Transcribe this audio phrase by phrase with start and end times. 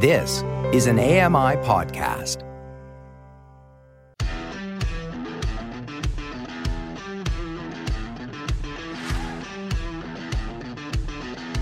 [0.00, 2.44] This is an AMI podcast.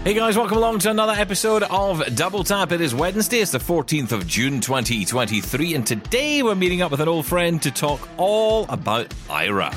[0.04, 2.72] Hey guys, welcome along to another episode of Double Tap.
[2.72, 7.00] It is Wednesday, it's the 14th of June 2023, and today we're meeting up with
[7.00, 9.72] an old friend to talk all about Aira.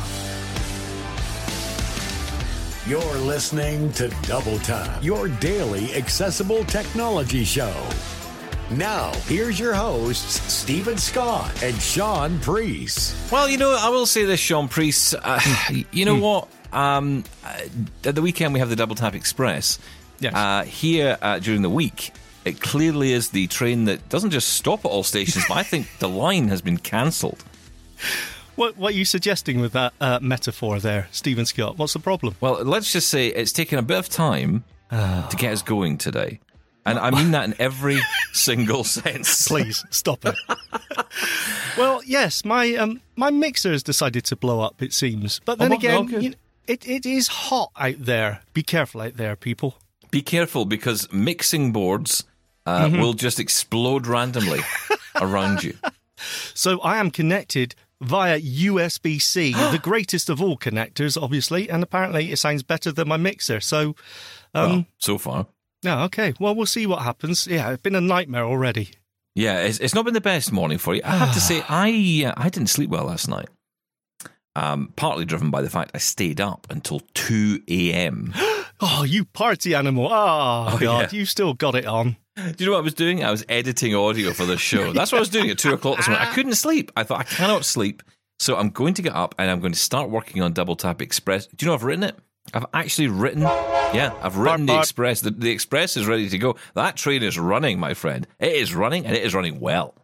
[2.86, 7.74] You're listening to Double Tap, your daily accessible technology show.
[8.72, 13.16] Now, here's your hosts, Steven Scott and Shaun Preece.
[13.32, 15.16] Well, you know, I will say this, Shaun Preece.
[15.16, 15.40] Uh,
[15.92, 16.48] you know what?
[16.72, 17.62] Um, uh,
[18.06, 19.80] at the weekend, we have the Double Tap Express.
[20.20, 20.36] Yes.
[20.36, 22.12] Uh, here uh, during the week,
[22.46, 25.88] it clearly is the train that doesn't just stop at all stations, but I think
[26.00, 27.44] the line has been cancelled.
[28.56, 31.80] What, what are you suggesting with that uh, metaphor there, Steven Scott?
[31.80, 32.36] What's the problem?
[32.40, 36.40] Well, let's just say it's taken a bit of time to get us going today.
[36.90, 38.00] And I mean that in every
[38.34, 39.48] single sense.
[39.48, 40.36] Please stop it.
[41.78, 44.82] well, yes, my um, my mixer has decided to blow up.
[44.82, 46.36] It seems, but then Oh, again, you know,
[46.68, 48.42] it it is hot out there.
[48.54, 49.76] Be careful out there, people.
[50.12, 52.24] Be careful because mixing boards
[52.66, 53.00] uh, Mm-hmm.
[53.02, 54.60] will just explode randomly
[55.22, 55.76] around you.
[56.54, 62.32] So I am connected via USB C, the greatest of all connectors, obviously, and apparently
[62.32, 63.60] it sounds better than my mixer.
[63.60, 63.96] So,
[64.54, 65.48] um, well, so far.
[65.84, 66.34] No, okay.
[66.40, 67.48] Well, we'll see what happens.
[67.48, 68.92] Yeah, it's been a nightmare already.
[69.36, 71.02] Yeah, it's, it's not been the best morning for you.
[71.04, 73.50] I have to say, I uh, I didn't sleep well last night.
[74.56, 78.34] Um, partly driven by the fact I stayed up until 2 a.m.
[78.82, 80.06] Oh, you party animal!
[80.06, 81.20] Oh, God, yeah.
[81.20, 82.16] you still got it on.
[82.38, 83.26] Do you know what I was doing?
[83.26, 84.94] I was editing audio for the show.
[84.94, 86.26] That's what I was doing at two o'clock this morning.
[86.26, 86.90] I couldn't sleep.
[86.96, 88.04] I thought I cannot sleep,
[88.40, 91.02] so I'm going to get up and I'm going to start working on Double Tap
[91.02, 91.48] Express.
[91.48, 92.16] Do you know I've written it?
[92.54, 93.42] I've actually written.
[93.42, 94.84] Yeah, I've written the bark.
[94.84, 95.22] Express.
[95.22, 96.56] The, the Express is ready to go.
[96.76, 98.28] That train is running, my friend.
[98.40, 99.96] It is running, and it is running well.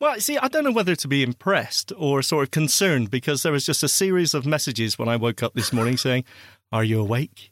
[0.00, 3.50] Well, see, I don't know whether to be impressed or sort of concerned because there
[3.50, 6.24] was just a series of messages when I woke up this morning saying,
[6.70, 7.50] Are you awake?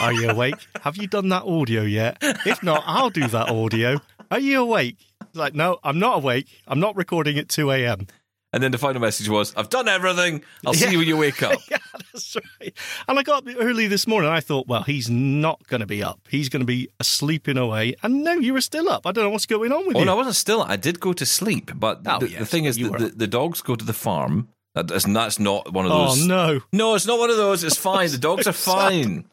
[0.00, 0.56] Are you awake?
[0.82, 2.18] Have you done that audio yet?
[2.20, 3.98] If not, I'll do that audio.
[4.30, 4.98] Are you awake?
[5.32, 6.48] Like, no, I'm not awake.
[6.66, 8.06] I'm not recording at 2 a.m.
[8.52, 10.42] And then the final message was, "I've done everything.
[10.64, 11.78] I'll see you when you wake up." yeah,
[12.12, 12.72] that's right.
[13.08, 14.30] And I got up early this morning.
[14.30, 16.20] I thought, well, he's not going to be up.
[16.30, 17.96] He's going to be sleeping away.
[18.02, 19.06] And no, you were still up.
[19.06, 20.04] I don't know what's going on with Oh you.
[20.06, 20.62] no, I wasn't still.
[20.62, 23.60] I did go to sleep, but Oh, the, the thing is, the, the, the dogs
[23.62, 24.48] go to the farm.
[24.74, 26.10] That, that's, that's not one of those.
[26.12, 26.26] Oh, those.
[26.26, 26.60] no.
[26.72, 27.64] no, it's not one of those.
[27.64, 28.10] It's fine.
[28.10, 29.24] The dogs are fine.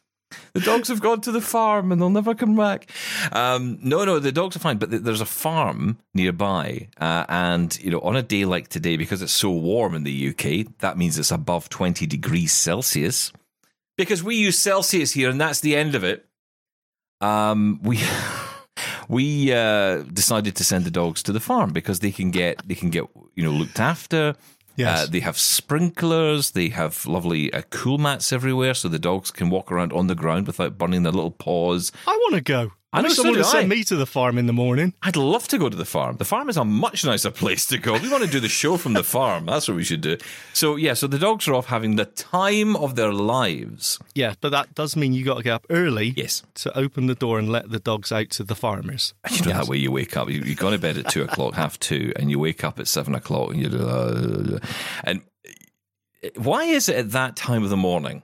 [0.54, 2.90] The dogs have gone to the farm and they'll never come back.
[3.32, 4.78] Um, no, no, the dogs are fine.
[4.78, 8.98] But th- there's a farm nearby, uh, and you know, on a day like today,
[8.98, 13.32] because it's so warm in the UK, that means it's above 20 degrees Celsius.
[13.98, 16.26] Because we use Celsius here, and that's the end of it.
[17.22, 18.00] Um, we
[19.08, 22.76] we uh, decided to send the dogs to the farm because they can get they
[22.76, 23.06] can get
[23.36, 24.36] you know looked after.
[24.76, 25.04] Yes.
[25.04, 26.52] Uh, they have sprinklers.
[26.52, 30.16] They have lovely uh, cool mats everywhere, so the dogs can walk around on the
[30.16, 31.92] ground without burning their little paws.
[32.08, 32.72] I want to go.
[32.94, 34.94] I know, someone would send me to the farm in the morning.
[35.02, 36.18] I'd love to go to the farm.
[36.18, 37.94] The farm is a much nicer place to go.
[37.98, 39.48] We want to do the show from the farm.
[39.48, 40.18] That's what we should do.
[40.54, 43.98] So yeah, so the dogs are off having the time of their lives.
[44.14, 46.44] Yeah, but that does mean you got to get up early Yes.
[46.56, 49.14] to open the door and let the dogs out to the farmers.
[49.32, 50.30] You know that way you wake up.
[50.30, 52.88] You, you go to bed at two o'clock, half two, and you wake up at
[52.88, 54.60] seven o'clock, and you uh,
[55.04, 55.22] and
[56.36, 58.24] why is it at that time of the morning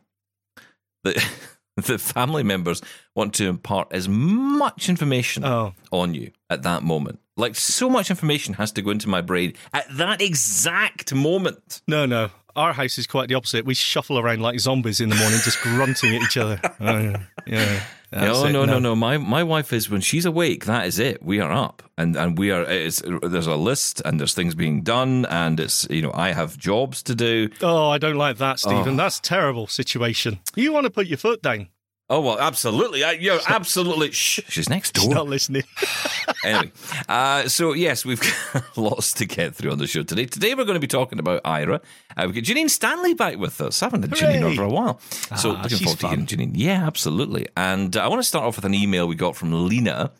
[1.04, 1.18] that
[1.86, 2.82] the family members
[3.16, 5.74] want to impart as much information Oh.
[5.92, 7.20] on you at that moment?
[7.38, 11.82] Like so much information has to go into my brain at that exact moment.
[11.88, 12.30] No, no.
[12.60, 13.66] Our house is quite the opposite.
[13.66, 16.60] We shuffle around like zombies in the morning, just grunting at each other.
[16.82, 17.22] Oh, yeah.
[17.46, 17.84] yeah.
[18.12, 18.96] That's no, no, no, no.
[18.96, 20.66] My my wife is when she's awake.
[20.66, 21.22] That is it.
[21.22, 22.64] We are up, and and we are.
[22.64, 26.58] It's, there's a list, and there's things being done, and it's you know I have
[26.58, 27.50] jobs to do.
[27.62, 28.96] Oh, I don't like that, Steven.
[28.96, 28.98] Oh.
[28.98, 30.40] That's a terrible situation.
[30.56, 31.68] You want to put your foot down.
[32.12, 33.04] Oh well, absolutely.
[33.04, 34.10] I, you're absolutely.
[34.12, 35.04] Shh, she's next door.
[35.06, 35.62] She's not listening.
[36.44, 36.72] anyway,
[37.08, 38.20] uh, so yes, we've
[38.54, 40.26] got lots to get through on the show today.
[40.26, 41.82] Today we're going to be talking about Aira.
[42.18, 43.80] Uh, we've got Jenine Stanley back with us.
[43.80, 44.54] haven't had Jenine Hooray!
[44.54, 45.00] over a while,
[45.38, 46.26] so Ah, looking forward to fun.
[46.26, 46.54] getting Jenine.
[46.56, 47.48] Yeah, absolutely.
[47.56, 50.12] And uh, I want to start off with an email we got from Lena.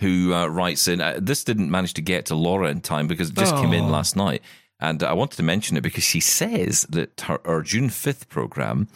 [0.00, 1.00] Who uh, writes in?
[1.00, 3.84] Uh, this didn't manage to get to Laura in time because it just came in
[3.84, 3.88] Oh.
[3.88, 4.42] last night,
[4.78, 8.88] and I wanted to mention it because she says that her, her June fifth program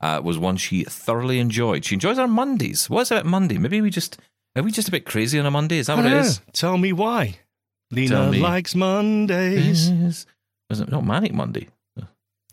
[0.00, 1.84] uh, was one she thoroughly enjoyed.
[1.84, 2.88] She enjoys our Mondays.
[2.88, 3.58] What's about Monday?
[3.58, 4.18] Maybe we just
[4.56, 5.78] are we just a bit crazy on a Monday?
[5.78, 6.40] Is that what it is?
[6.52, 7.38] Tell me why.
[7.90, 8.38] Lena me.
[8.38, 9.88] likes Mondays.
[9.88, 10.26] Is
[10.68, 11.68] was it not Manic Monday?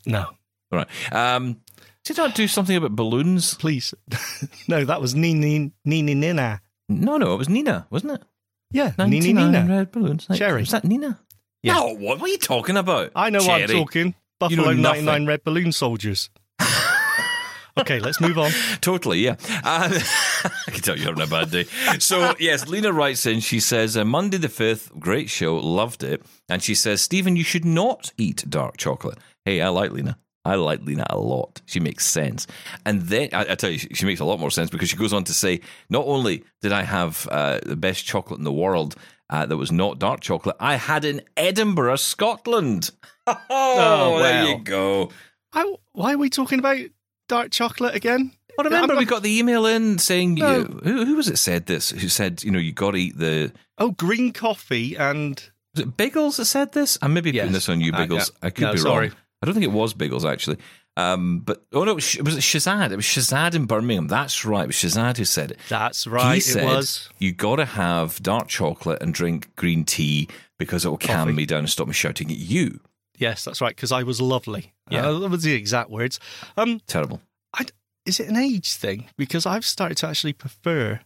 [0.05, 0.25] No,
[0.71, 0.87] All right.
[1.11, 1.59] Um,
[2.05, 3.55] did I do something about balloons?
[3.55, 3.93] please.
[4.69, 6.61] no, that was Nini Nini Nina.
[6.87, 8.23] No, no, it was Nina, wasn't it?
[8.71, 9.77] Yeah, Nini 99 Nina.
[9.77, 10.29] red balloons.
[10.29, 10.61] Like, Cherry.
[10.61, 11.19] Is that Nina?
[11.61, 11.73] Yeah.
[11.73, 13.11] No, what, what are you talking about?
[13.15, 13.79] I know what I'm Cherry.
[13.79, 14.07] talking.
[14.07, 16.29] You Buffalo know 99 red balloon soldiers.
[17.79, 18.51] Okay, let's move on.
[18.81, 19.35] Totally, yeah.
[19.63, 19.89] Uh,
[20.43, 21.65] I can tell you're having a bad day.
[21.99, 23.39] So, yes, Lena writes in.
[23.39, 26.21] She says, uh, Monday the 5th, great show, loved it.
[26.49, 29.17] And she says, Steven, you should not eat dark chocolate.
[29.45, 30.17] Hey, I like Lena.
[30.45, 31.61] I like Lena a lot.
[31.65, 32.47] She makes sense.
[32.85, 34.95] And then, I, I tell you, she, she makes a lot more sense because she
[34.95, 35.59] goes on to say,
[35.89, 38.95] not only did I have uh, the best chocolate in the world
[39.29, 42.91] uh, that was not dark chocolate, I had in Edinburgh, Scotland.
[43.25, 45.11] Oh, Oh, there you go.
[45.51, 46.77] I, why are we talking about
[47.27, 48.31] dark chocolate again?
[48.59, 50.57] I remember, I'm we got the email in saying, No.
[50.57, 51.91] you, who, who was it said this?
[51.91, 53.51] Who said, you know, you got to eat the.
[53.77, 55.35] Oh, green coffee and
[55.75, 56.97] Was it Biggles that said this?
[57.01, 58.31] I may be putting this on you, Uh, Biggles.
[58.41, 58.47] yeah.
[58.47, 59.09] I could No, be sorry.
[59.09, 59.17] wrong.
[59.41, 60.57] I don't think it was Biggles, actually.
[60.95, 62.91] Um, but, oh no, it was, was it Shazad?
[62.91, 64.07] It was Shazad in Birmingham.
[64.07, 64.63] That's right.
[64.63, 65.59] It was Shazad who said it.
[65.69, 66.31] that's right.
[66.33, 67.07] he it said, was.
[67.19, 70.27] you got to have dark chocolate and drink green tea
[70.57, 71.33] because it will calm Coffee.
[71.33, 72.79] me down and stop me shouting at you.
[73.19, 73.75] Yes, that's right.
[73.75, 74.73] Because I was lovely.
[74.89, 75.07] Yeah.
[75.07, 76.19] Uh, that was the exact words.
[76.55, 77.21] Um, Terrible.
[78.05, 79.09] is it an age thing?
[79.17, 81.01] Because I've started to actually prefer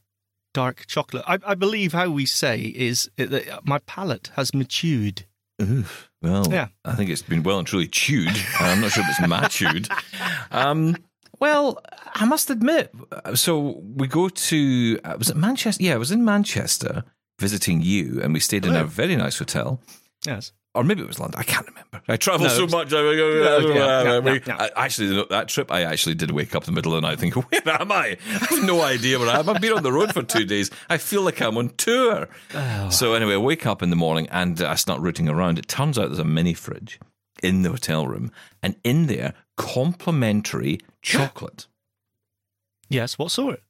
[0.54, 1.24] dark chocolate.
[1.28, 5.25] I, I believe how we say is that my palate has matured.
[5.62, 6.12] Oof.
[6.22, 6.68] Well, Yeah.
[6.86, 8.36] I think it's been well and truly chewed.
[8.60, 9.88] I'm not sure if it's matured.
[10.51, 10.95] Um,
[11.39, 11.81] well,
[12.13, 12.94] I must admit.
[13.36, 15.81] So we go to uh, was it Manchester?
[15.83, 17.04] Yeah, I was in Manchester
[17.39, 18.81] visiting you, and we stayed in Oh.
[18.81, 19.81] a very nice hotel.
[20.25, 20.51] Yes.
[20.73, 21.38] Or maybe it was London.
[21.38, 22.01] I can't remember.
[22.07, 22.94] I travel No, so was- much.
[22.94, 24.56] I, I, yeah, yeah, we- yeah.
[24.57, 27.19] I- actually, that trip, I actually did wake up in the middle of the night
[27.19, 28.18] thinking, where am I?
[28.25, 29.50] I have no idea where I am.
[29.50, 30.71] I've been on the road for two days.
[30.89, 32.29] I feel like I'm on tour.
[32.53, 32.89] Oh.
[32.89, 35.59] So anyway, I wake up in the morning and I start rooting around.
[35.59, 37.00] It turns out there's a mini fridge
[37.44, 38.31] in the hotel room,
[38.63, 41.68] and in there, complimentary chocolate,
[42.88, 43.18] Yes.
[43.18, 43.62] What sort?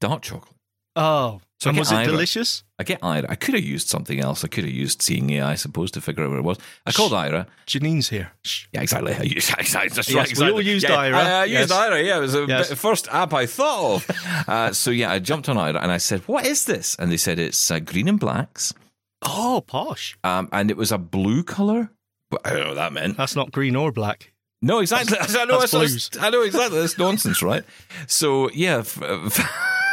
[0.00, 0.54] dark chocolate.
[0.94, 2.10] Oh, So and was it either.
[2.10, 2.64] delicious?
[2.78, 3.26] I get Aira.
[3.30, 4.44] I could have used something else.
[4.44, 6.58] I could have used seeing AI, I suppose, to figure out where it was.
[6.84, 7.46] I called Aira.
[7.66, 8.32] Jenine's here.
[8.44, 8.66] Shh.
[8.72, 9.14] Yeah, exactly.
[9.18, 9.88] I used, exactly.
[9.94, 10.46] That's Yes, right.
[10.48, 11.14] we all used yeah, Aira.
[11.14, 11.72] I, I used Yes.
[11.72, 12.04] Aira.
[12.04, 12.72] Yeah, it was the Yes.
[12.74, 14.10] first app I thought of.
[14.48, 17.16] uh, so yeah, I jumped on Aira and I said, "What is this?" And they
[17.16, 18.74] said it's uh, green and blacks,
[19.22, 20.18] Oh, posh.
[20.24, 21.90] um, and it was a blue color.
[22.30, 23.16] But I don't know what that meant.
[23.16, 24.32] That's not green or black.
[24.60, 25.16] No, exactly.
[25.20, 25.58] I know.
[25.60, 26.18] That's That's.
[26.18, 26.80] I know exactly.
[26.80, 27.64] That's nonsense, right?
[28.08, 28.78] So yeah.
[28.78, 28.98] f-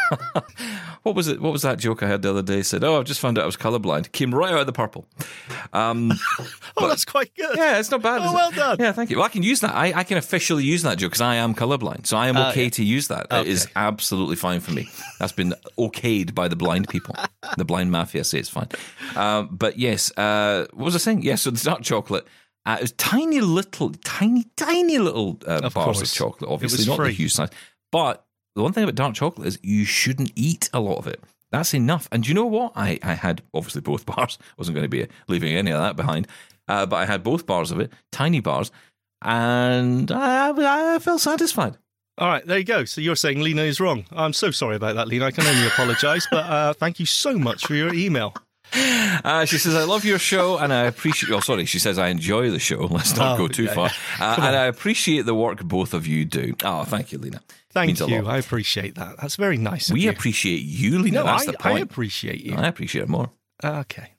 [1.04, 1.42] what was it?
[1.42, 2.62] What was that joke I had the other day?
[2.62, 5.06] Said, "Oh, I've just found out I was colorblind." Came right out of the purple.
[5.74, 6.12] Um,
[6.82, 7.58] Oh, that's quite good.
[7.58, 8.22] yeah, it's not bad.
[8.22, 8.36] Oh, is it?
[8.36, 8.78] well done.
[8.80, 9.18] Yeah, thank you.
[9.18, 9.76] Well, I can use that.
[9.76, 12.52] I, I can officially use that joke because I am colorblind, so I am Ah,
[12.52, 12.70] okay yeah.
[12.70, 13.28] to use that.
[13.32, 14.88] It is absolutely fine for me.
[15.20, 17.16] That's been okayed by the blind people.
[17.58, 18.70] the blind mafia say it's fine.
[19.18, 21.24] Um, but yes, uh, what was I saying?
[21.24, 22.26] Yes, so the dark chocolate.
[22.66, 26.02] Uh, it was tiny little, tiny, tiny little uh, Of bars course.
[26.02, 26.50] of chocolate.
[26.50, 27.50] Obviously, not the huge size.
[27.92, 28.26] But
[28.60, 31.24] the one thing about dark chocolate is you shouldn't eat a lot of it.
[31.50, 32.10] That's enough.
[32.12, 32.74] And you know what?
[32.76, 34.38] I, I had obviously both bars.
[34.58, 36.28] wasn't going to be leaving any of that behind.
[36.68, 38.70] Uh, but I had both bars of it, tiny bars,
[39.22, 41.78] and I, I felt satisfied.
[42.18, 42.84] All right, there you go.
[42.84, 44.04] So you're saying Lena is wrong.
[44.12, 45.28] I'm so sorry about that, Lena.
[45.28, 48.34] I can only apologise, but uh, thank you so much for your email.
[48.74, 52.10] Uh, she says, I love your show and I appreciate, oh, sorry, she says, I
[52.10, 52.82] enjoy the show.
[52.92, 53.90] Let's not Oh, go too yeah, far.
[54.20, 56.56] Uh, and I appreciate the work both of you do.
[56.64, 57.42] Oh, thank you, Lena.
[57.72, 58.26] Thank you.
[58.28, 59.18] I appreciate that.
[59.22, 59.90] That's very nice.
[59.90, 60.10] Of We you.
[60.10, 61.20] appreciate you, Lena.
[61.20, 62.56] No, That's I, the I appreciate you.
[62.56, 63.30] I appreciate it more.
[63.64, 64.14] Okay.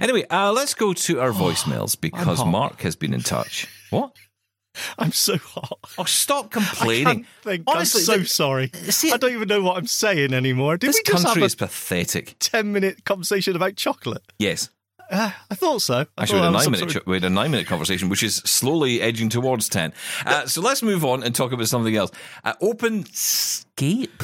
[0.00, 2.44] Anyway, uh, let's go to our voicemails because.
[2.44, 3.68] Mark has been in touch.
[3.90, 4.16] What?
[4.98, 5.78] I'm so hot.
[5.98, 7.26] Oh, stop complaining.
[7.42, 7.64] think.
[7.66, 8.70] Honestly, I'm so the- sorry.
[8.90, 10.76] see- I don't even know what I'm saying anymore.
[10.76, 12.36] Did this country is pathetic.
[12.38, 14.22] 10 minute conversation about chocolate?
[14.38, 14.70] Yes.
[15.10, 16.04] Uh, I thought so.
[16.18, 18.24] I Actually, we had, a nine minute, sort we had a nine minute conversation, which
[18.24, 19.92] is slowly edging towards 10.
[20.24, 22.10] Uh, so let's move on and talk about something else.
[22.42, 24.18] Uh, OpenScape.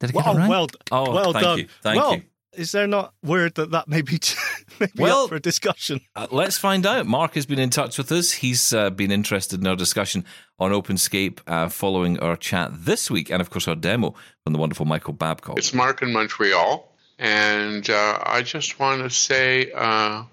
[0.00, 0.48] Did I get Well, it right?
[0.48, 1.58] well, Oh, well thank done.
[1.58, 1.68] you.
[1.82, 2.22] Thank well, you.
[2.56, 4.18] Is there not word that that may be,
[4.80, 6.00] may be Well- up for discussion?
[6.14, 7.06] Uh, let's find out.
[7.06, 8.32] Mark has been in touch with us.
[8.32, 10.24] He's uh, been interested in our discussion
[10.58, 14.58] on OpenScape uh, following our chat this week, and of course, our demo from the
[14.58, 15.58] wonderful Michael Babcock.
[15.58, 20.24] It's Mark in Montreal, and uh, I just want to say, uh,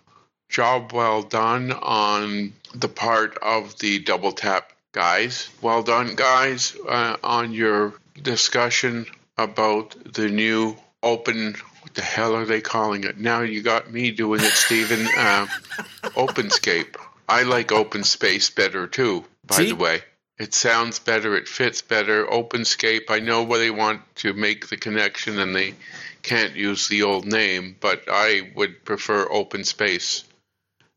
[0.50, 5.50] job well done on the part of the double tap guys.
[5.62, 11.56] Well done, guys, uh, on your discussion about the new open.
[11.94, 13.18] The hell are they calling it?
[13.18, 15.06] Now you got me doing it, Steven.
[15.18, 15.46] Uh,
[16.16, 16.96] OpenScape.
[17.30, 19.26] I like open space better too.
[19.46, 19.70] By See?
[19.70, 20.02] the way.
[20.40, 21.36] It sounds better.
[21.36, 22.26] It fits better.
[22.26, 23.10] OpenScape.
[23.10, 25.76] I know where they want to make the connection, and they
[26.24, 30.24] can't use the old name, but I would prefer open space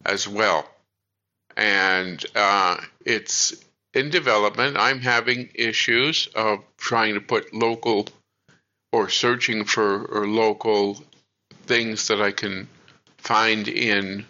[0.05, 0.69] as well.
[1.57, 3.55] And uh, it's
[3.93, 4.77] in development.
[4.79, 8.09] I'm having issues of trying to put local
[8.93, 11.03] or searching for or local
[11.67, 12.69] things that I can
[13.19, 14.25] find in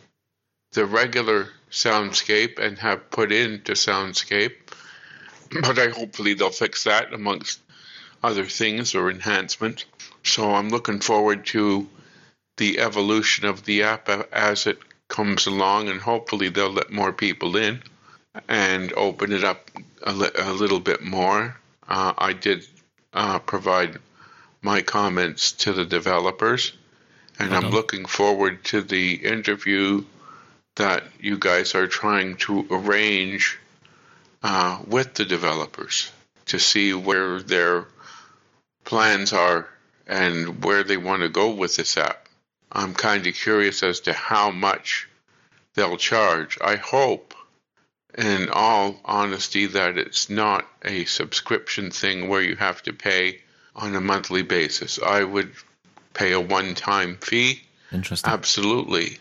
[0.72, 4.54] the regular Soundscape and have put into Soundscape.
[5.62, 7.60] But I hopefully they'll fix that amongst
[8.22, 9.84] other things or enhancements.
[10.24, 11.88] So I'm looking forward to
[12.56, 17.56] the evolution of the app as it comes along, and hopefully they'll let more people
[17.56, 17.82] in
[18.48, 19.70] and open it up
[20.02, 21.56] a, li- a little bit more.
[21.88, 22.66] Uh, I did
[23.12, 23.98] uh, provide
[24.66, 26.72] my comments to the developers,
[27.38, 30.04] and I'm looking forward to the interview
[30.74, 33.60] that you guys are trying to arrange
[34.42, 36.10] uh, with the developers
[36.46, 37.86] to see where their
[38.84, 39.68] plans are
[40.08, 42.28] and where they want to go with this app.
[42.72, 45.08] I'm kind of curious as to how much
[45.74, 46.58] they'll charge.
[46.60, 47.34] I hope,
[48.18, 53.42] in all honesty, that it's not a subscription thing where you have to pay
[53.76, 54.98] on a monthly basis.
[55.00, 55.52] I would
[56.14, 58.30] pay a one time fee, Interesting.
[58.32, 59.18] absolutely,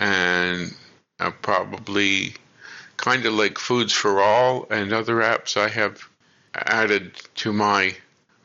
[0.00, 0.74] and
[1.20, 2.34] uh, probably
[2.96, 6.02] kind of like Foods for All and other apps I have
[6.54, 7.94] added to my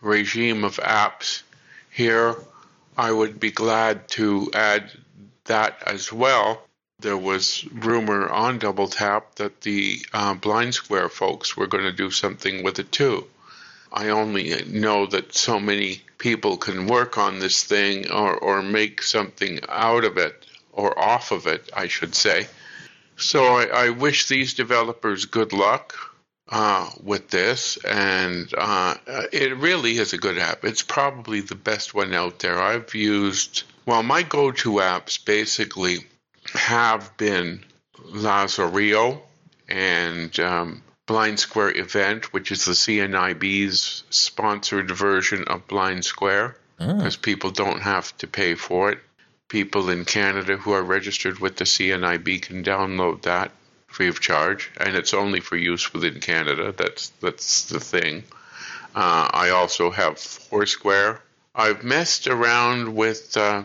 [0.02, 1.42] regime of apps
[1.90, 2.36] here.
[2.98, 4.92] I would be glad to add
[5.46, 6.62] that as well.
[7.00, 11.92] There was rumor on Double Tap that the uh, Blind Square folks were going to
[11.92, 13.26] do something with it too.
[13.94, 19.04] I only know that so many people can work on this thing or, or make
[19.04, 22.48] something out of it or off of it, I should say.
[23.18, 25.94] So I, I wish these developers good luck
[26.50, 28.96] uh, with this, and uh,
[29.32, 30.66] it really is a good app.
[30.66, 32.60] It's probably the best one out there.
[32.60, 36.00] I've used, well, my go to apps basically
[36.54, 37.64] have been
[38.12, 39.22] Lazarillo
[39.70, 46.56] and um, Blind Square Event, which is the CNIB's sponsored version of Blind Square,
[46.98, 49.00] because people don't have to pay for it.
[49.50, 53.52] People in Canada who are registered with the CNIB can download that
[53.88, 56.74] free of charge, and it's only for use within Canada.
[56.76, 58.24] That's that's the thing.
[58.96, 61.22] Uh, I also have Foursquare.
[61.54, 63.64] I've messed around with uh,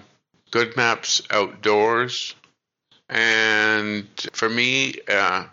[0.51, 2.35] Good Maps Outdoors,
[3.09, 5.45] and for me, uh,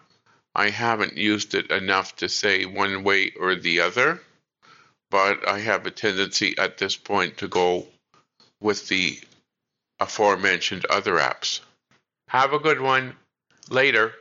[0.55, 4.21] I haven't used it enough to say one way or the other.
[5.11, 7.85] But I have a tendency at this point to go
[8.59, 9.19] with the
[9.99, 11.61] aforementioned other apps.
[12.29, 13.15] Have a good one.
[13.69, 14.13] Later.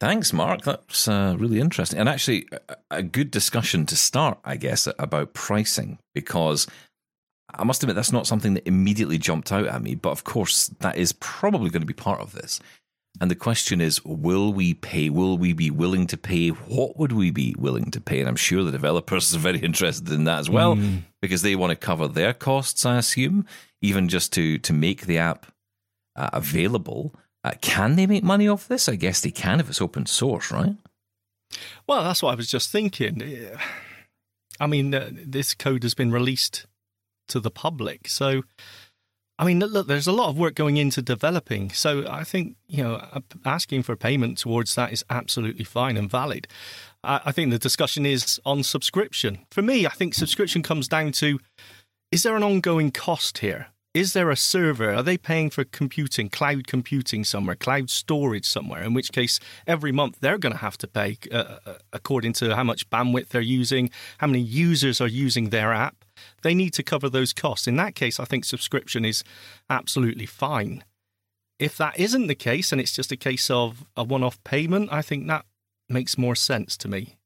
[0.00, 0.62] Thanks, Mark.
[0.62, 1.98] That's uh, really interesting.
[1.98, 6.66] And actually, a, a good discussion to start, I guess, about pricing, because
[7.54, 9.94] I must admit that's not something that immediately jumped out at me.
[9.94, 12.58] But of course, that is probably going to be part of this.
[13.20, 15.10] And the question is, will we pay?
[15.10, 16.48] Will we be willing to pay?
[16.48, 18.20] What would we be willing to pay?
[18.20, 20.78] And I'm sure the developers are very interested in that as well,
[21.20, 23.46] because they want to cover their costs, I assume,
[23.80, 25.46] even just to, to make the app
[26.16, 27.14] uh, available.
[27.44, 28.88] Uh, can they make money off this?
[28.88, 30.76] I guess they can if it's open source, right?
[31.86, 33.50] Well, that's what I was just thinking.
[34.58, 36.66] I mean, uh, this code has been released
[37.28, 38.42] to the public, so
[39.38, 41.70] I mean, look, there's a lot of work going into developing.
[41.70, 46.46] So I think you know, asking for payment towards that is absolutely fine and valid.
[47.04, 49.40] I, think the discussion is on subscription.
[49.50, 51.40] For me, I think subscription comes down to:
[52.12, 53.68] is there an ongoing cost here?
[53.94, 54.94] Is there a server?
[54.94, 58.82] Are they paying for computing, cloud computing somewhere, cloud storage somewhere?
[58.82, 61.56] In which case, every month they're going to have to pay uh,
[61.92, 66.01] according to how much bandwidth they're using, how many users are using their app.
[66.42, 67.66] They need to cover those costs.
[67.66, 69.24] In that case, I think subscription is
[69.70, 70.84] absolutely fine.
[71.58, 74.88] If that isn't the case and it's just a case of a one off payment,
[74.92, 75.44] I think that
[75.88, 77.16] makes more sense to me.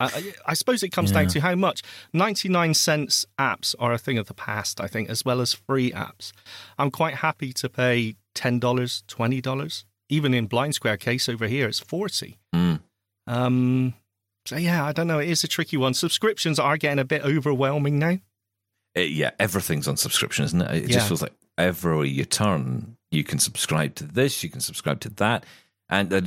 [0.00, 1.22] I, I suppose it comes Yeah.
[1.22, 1.82] down to how much.
[2.12, 5.90] 99 cents apps are a thing of the past, I think, as well as free
[5.92, 6.32] apps.
[6.78, 8.60] I'm quite happy to pay $10,
[9.06, 9.84] $20.
[10.08, 12.80] Even in Blind Square case over here, it's 40 Mm.
[13.26, 13.94] Um,
[14.46, 15.18] so, yeah, I don't know.
[15.18, 15.92] It is a tricky one.
[15.94, 18.18] Subscriptions are getting a bit overwhelming now.
[18.98, 20.74] Uh, yeah, everything's on subscription, isn't it?
[20.74, 20.94] It Yeah.
[20.96, 25.10] just feels like everywhere you turn, you can subscribe to this, you can subscribe to
[25.10, 25.44] that.
[25.90, 26.20] And uh,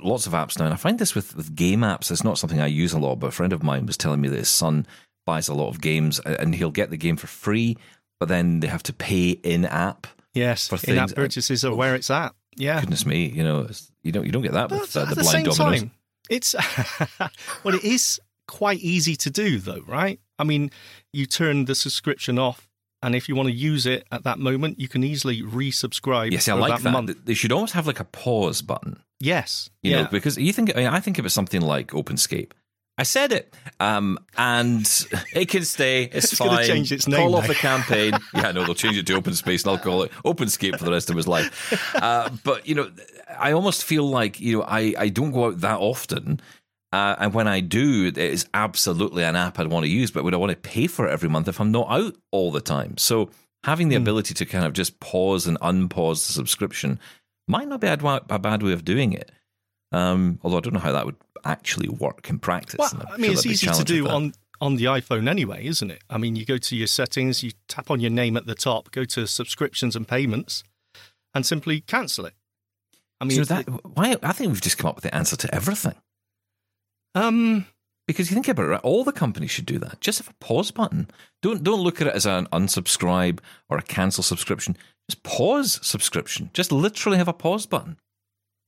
[0.00, 0.66] lots of apps now.
[0.66, 3.16] And I find this with, with game apps, it's not something I use a lot,
[3.16, 4.86] but a friend of mine was telling me that his son
[5.26, 7.76] buys a lot of games and he'll get the game for free,
[8.20, 10.06] but then they have to pay in app.
[10.32, 12.34] Yes, For in-app purchases are where it's at.
[12.56, 12.78] Yeah.
[12.80, 15.14] Goodness me, you know, it's- you don't you don't get that But with uh, the
[15.16, 15.80] the blind same dominoes.
[15.80, 15.90] time,
[16.30, 16.54] it's
[17.64, 20.20] well, it is quite easy to do, though, right?
[20.40, 20.70] I mean,
[21.12, 22.68] you turn the subscription off,
[23.02, 26.32] and if you want to use it at that moment, you can easily resubscribe.
[26.32, 26.90] Yes, I like that, that.
[26.90, 27.16] month.
[27.24, 29.02] They should almost have like a pause button.
[29.22, 31.88] Yes, You yeah, know, because you think I, mean, I think of it something like
[31.88, 32.52] OpenScape,
[33.00, 33.54] I said it.
[33.80, 34.86] Um, and
[35.34, 36.04] it can stay.
[36.12, 36.66] It's, It's fine.
[36.66, 38.12] change its name Call off the campaign.
[38.34, 40.90] yeah, no, they'll change it to Open Space and I'll call it OpenScape for the
[40.90, 41.50] rest of his life.
[42.00, 42.90] Uh, but, you know,
[43.38, 46.40] I almost feel like, you know, I, I don't go out that often.
[46.92, 50.24] Uh, and when I do, it is absolutely an app I'd want to use, but
[50.24, 52.60] would I want to pay for it every month if I'm not out all the
[52.60, 52.98] time?
[52.98, 53.30] So
[53.64, 56.98] having the ability to kind of just pause and unpause the subscription
[57.46, 59.30] might not be a bad- a bad way of doing it.
[59.92, 62.78] Um, although I don't know how that would actually work in practice.
[62.78, 66.02] Well, I sure mean, it's easy to do on on the iPhone anyway, isn't it?
[66.10, 68.90] I mean, you go to your settings, you tap on your name at the top,
[68.90, 70.62] go to subscriptions and payments,
[71.34, 72.34] and simply cancel it.
[73.20, 73.66] I mean, So that,
[73.96, 74.16] why?
[74.22, 75.94] I think we've just come up with the answer to everything.
[77.14, 77.66] Um,
[78.06, 80.00] Because you think about it, right, all the companies should do that.
[80.00, 81.08] Just have a pause button.
[81.42, 83.38] Don't don't look at it as an unsubscribe
[83.68, 84.76] or a cancel subscription.
[85.08, 86.50] Just pause subscription.
[86.52, 87.98] Just literally have a pause button,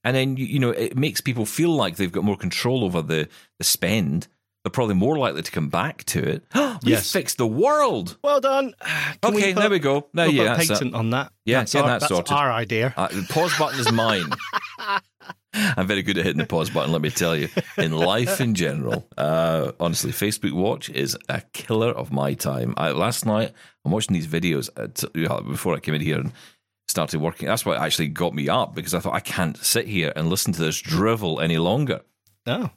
[0.04, 3.02] and then you, you know it makes people feel like they've got more control over
[3.02, 4.28] the the spend.
[4.64, 6.44] They're probably more likely to come back to it.
[6.84, 7.10] we Yes.
[7.10, 8.16] fixed the world.
[8.22, 8.74] well done.
[8.80, 10.06] Can Okay, put- there we go.
[10.14, 10.72] There, we'll yeah, put a that's it.
[10.74, 11.32] patent on that.
[11.44, 12.32] Yeah, that's our, that that's sorted.
[12.32, 12.94] our idea.
[12.96, 14.30] Uh, the pause button is mine.
[15.76, 17.48] I'm very good at hitting the pause button, let me tell you.
[17.76, 22.74] In life in general, uh, honestly, Facebook Watch is a killer of my time.
[22.76, 23.52] I, last night,
[23.84, 25.02] I'm watching these videos at,
[25.44, 26.32] before I came in here and
[26.88, 27.48] started working.
[27.48, 30.52] That's what actually got me up because I thought I can't sit here and listen
[30.54, 32.00] to this drivel any longer.
[32.46, 32.70] No,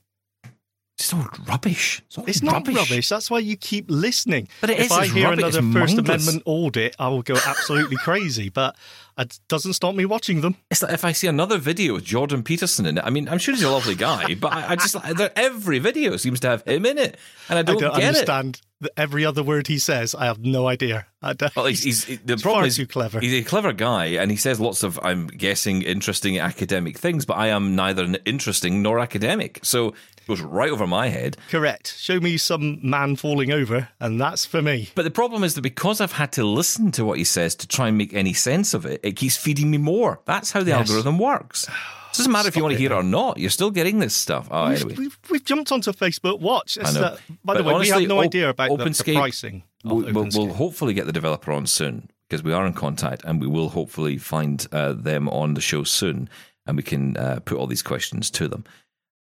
[0.98, 2.02] It's all rubbish.
[2.06, 3.10] It's, all it's not rubbish.
[3.10, 4.48] That's why you keep listening.
[4.62, 6.28] But it if is, I hear rubbish, another it's First mindless.
[6.28, 8.48] Amendment audit, I will go absolutely crazy.
[8.48, 8.78] But
[9.18, 10.56] it doesn't stop me watching them.
[10.72, 13.04] It's like if I see another video with Jordan Peterson in it.
[13.04, 14.96] I mean, I'm sure he's a lovely guy, but I, I just
[15.36, 17.18] every video seems to have him in it,
[17.50, 18.62] and I I don't, don't get it.
[18.86, 20.16] The, every other word he says.
[20.16, 21.06] I have no idea.
[21.56, 23.20] Well, he's, he's, the He's problem far is too clever.
[23.20, 27.26] He's a clever guy, and he says lots of, I'm guessing, interesting academic things.
[27.26, 31.38] But I am neither interesting nor academic, so it goes right over my head.
[31.50, 31.96] Correct.
[31.98, 34.90] Show me some man falling over, and that's for me.
[34.94, 37.68] But the problem is that because I've had to listen to what he says to
[37.68, 40.20] try and make any sense of it, it keeps feeding me more.
[40.26, 40.88] That's how the Yes.
[40.90, 41.68] algorithm works.
[42.16, 43.38] It doesn't matter if you want to hear it or not.
[43.38, 44.48] You're still getting this stuff.
[44.52, 44.96] Oh, We've, anyway.
[44.98, 46.78] we've, we've jumped onto Facebook Watch.
[46.78, 47.02] It's I know.
[47.02, 49.64] that- by the But way, we honestly, have no Op- idea about the, the pricing.
[49.84, 50.38] Of We'll, we'll, OpenScape.
[50.38, 53.70] we'll hopefully get the developer on soon because we are in contact and we will
[53.70, 56.28] hopefully find uh, them on the show soon
[56.66, 58.64] and we can uh, put all these questions to them.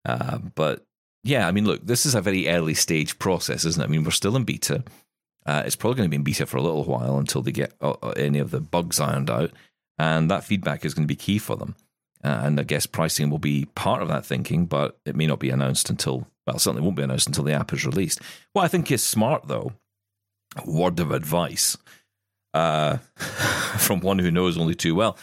[0.05, 0.85] Uh, but
[1.23, 3.85] yeah, I mean, look, this is a very early stage process, isn't it?
[3.85, 4.83] I mean, we're still in beta.
[5.45, 7.73] Uh, it's probably going to be in beta for a little while until they get
[7.81, 9.51] uh, uh, any of the bugs ironed out.
[9.99, 11.75] And that feedback is going to be key for them.
[12.25, 15.37] Uh, and I guess pricing will be part of that thinking, but it may not
[15.37, 18.19] be announced until, well, certainly won't be announced until the app is released.
[18.53, 19.73] What I think is smart, though,
[20.65, 21.77] word of advice
[22.55, 22.97] uh,
[23.77, 25.19] from one who knows only too well.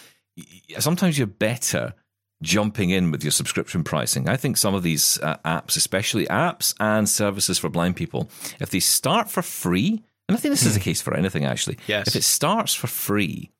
[0.78, 1.94] Sometimes you're better
[2.40, 4.28] jumping in with your subscription pricing.
[4.28, 8.70] I think some of these uh, apps, especially apps and services for blind people, if
[8.70, 11.78] they start for free, and I think this is the case for anything actually.
[11.88, 12.06] Yes.
[12.06, 13.50] If it starts for free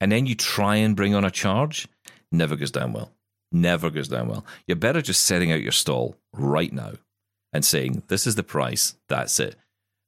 [0.00, 1.88] and then you try and bring on a charge,
[2.34, 3.12] never goes down well.
[3.52, 4.44] Never goes down well.
[4.66, 6.92] You're better just setting out your stall right now
[7.52, 9.56] and saying, this is the price, that's it.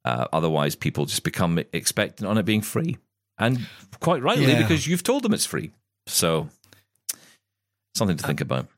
[0.04, 2.96] Uh, otherwise, people just become expectant on it being free.
[3.38, 3.66] And
[4.00, 4.62] quite rightly, Yeah.
[4.62, 5.70] because you've told them it's free.
[6.06, 6.48] So,
[7.94, 8.68] something to think about.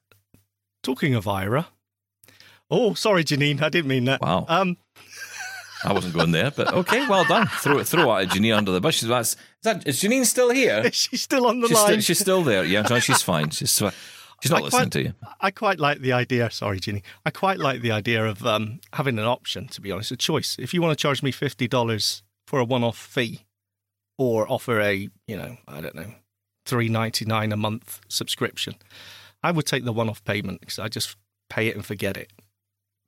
[0.82, 1.66] Talking of Aira.
[2.70, 3.62] Oh, sorry, Jenine.
[3.62, 4.20] I didn't mean that.
[4.20, 4.44] Wow.
[4.48, 4.76] Um,
[5.84, 7.46] I wasn't going there, but okay, well done.
[7.46, 9.00] Throw it, throw out Jenine under the bush.
[9.00, 10.90] That's, is, that, is Jenine still here?
[10.92, 11.86] she's still on the She's line.
[11.86, 12.64] still, she's still there.
[12.64, 13.50] Yeah, no, she's fine.
[13.50, 13.92] She's, fi-
[14.42, 15.14] she's not I listening quite- to you.
[15.40, 16.50] I quite like the idea.
[16.50, 17.02] Sorry, Ginny.
[17.24, 19.68] I quite like the idea of um, having an option.
[19.68, 20.56] To be honest, a choice.
[20.58, 23.44] If you want to charge me fifty dollars for a one-off fee,
[24.16, 26.14] or offer a you know I don't know
[26.66, 28.74] three ninety nine a month subscription,
[29.44, 31.16] I would take the one-off payment because I just
[31.48, 32.32] pay it and forget it.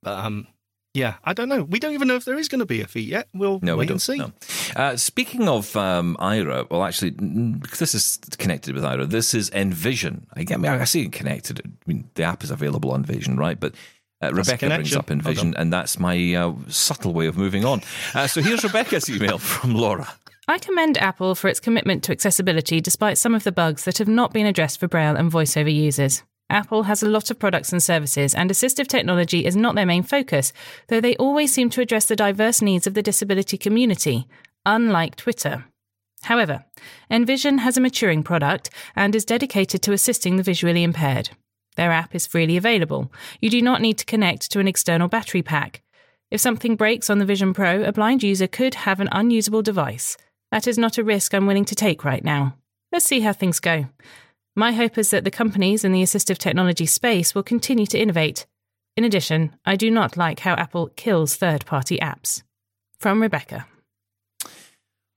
[0.02, 0.46] But um,
[0.94, 1.62] yeah, I don't know.
[1.64, 3.28] We don't even know if there is going to be a fee yet.
[3.32, 3.94] We'll No, wait we don't.
[3.94, 4.16] and see.
[4.18, 4.32] No.
[4.76, 9.50] Uh, speaking of um, Aira, well, actually, because this is connected with Aira, this is
[9.50, 10.26] Envision.
[10.34, 10.68] I get me.
[10.68, 11.60] I see it connected.
[11.64, 13.58] I mean, the app is available on Vision, right?
[13.58, 13.74] But
[14.22, 17.80] uh, Rebecca brings up Well Envision, and that's my uh, subtle way of moving on.
[18.14, 20.08] Uh, so here's Rebecca's email from Laura.
[20.48, 24.08] I commend Apple for its commitment to accessibility despite some of the bugs that have
[24.08, 26.24] not been addressed for Braille and VoiceOver users.
[26.50, 30.02] Apple has a lot of products and services, and assistive technology is not their main
[30.02, 30.52] focus,
[30.88, 34.26] though they always seem to address the diverse needs of the disability community,
[34.66, 35.64] unlike Twitter.
[36.22, 36.64] However,
[37.10, 41.30] Envision has a maturing product and is dedicated to assisting the visually impaired.
[41.76, 43.10] Their app is freely available.
[43.40, 45.82] You do not need to connect to an external battery pack.
[46.30, 50.16] If something breaks on the Vision Pro, a blind user could have an unusable device.
[50.50, 52.56] That is not a risk I'm willing to take right now.
[52.92, 53.86] Let's see how things go.
[54.60, 58.44] My hope is that the companies in the assistive technology space will continue to innovate.
[58.94, 62.42] In addition, I do not like how Apple kills third party apps.
[62.98, 63.66] From Rebecca.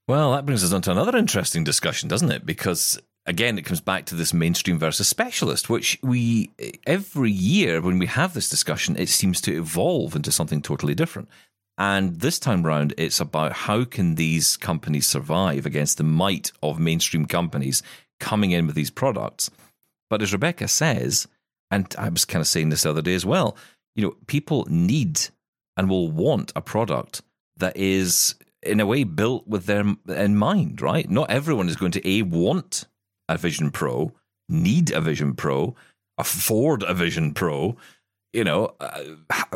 [0.08, 2.46] Well, that brings us on to another interesting discussion, doesn't it?
[2.46, 6.50] Because again, it comes back to this mainstream versus specialist, which we
[6.88, 11.28] every year when we have this discussion, it seems to evolve into something totally different.
[11.78, 16.80] And this time round, it's about how can these companies survive against the might of
[16.80, 17.84] mainstream companies
[18.24, 19.52] coming in with these products.
[20.10, 21.28] But as Rebecca says,
[21.70, 23.58] and I was kind of saying this the other day as well,
[23.96, 25.20] you know, people need
[25.76, 27.22] and will want a product
[27.58, 31.10] that is in a way built with them in mind, right?
[31.10, 32.88] Not everyone is going to a want
[33.28, 34.14] a Vision Pro,
[34.48, 35.76] need a Vision Pro,
[36.18, 37.76] afford a Vision Pro,
[38.32, 39.04] you know, uh,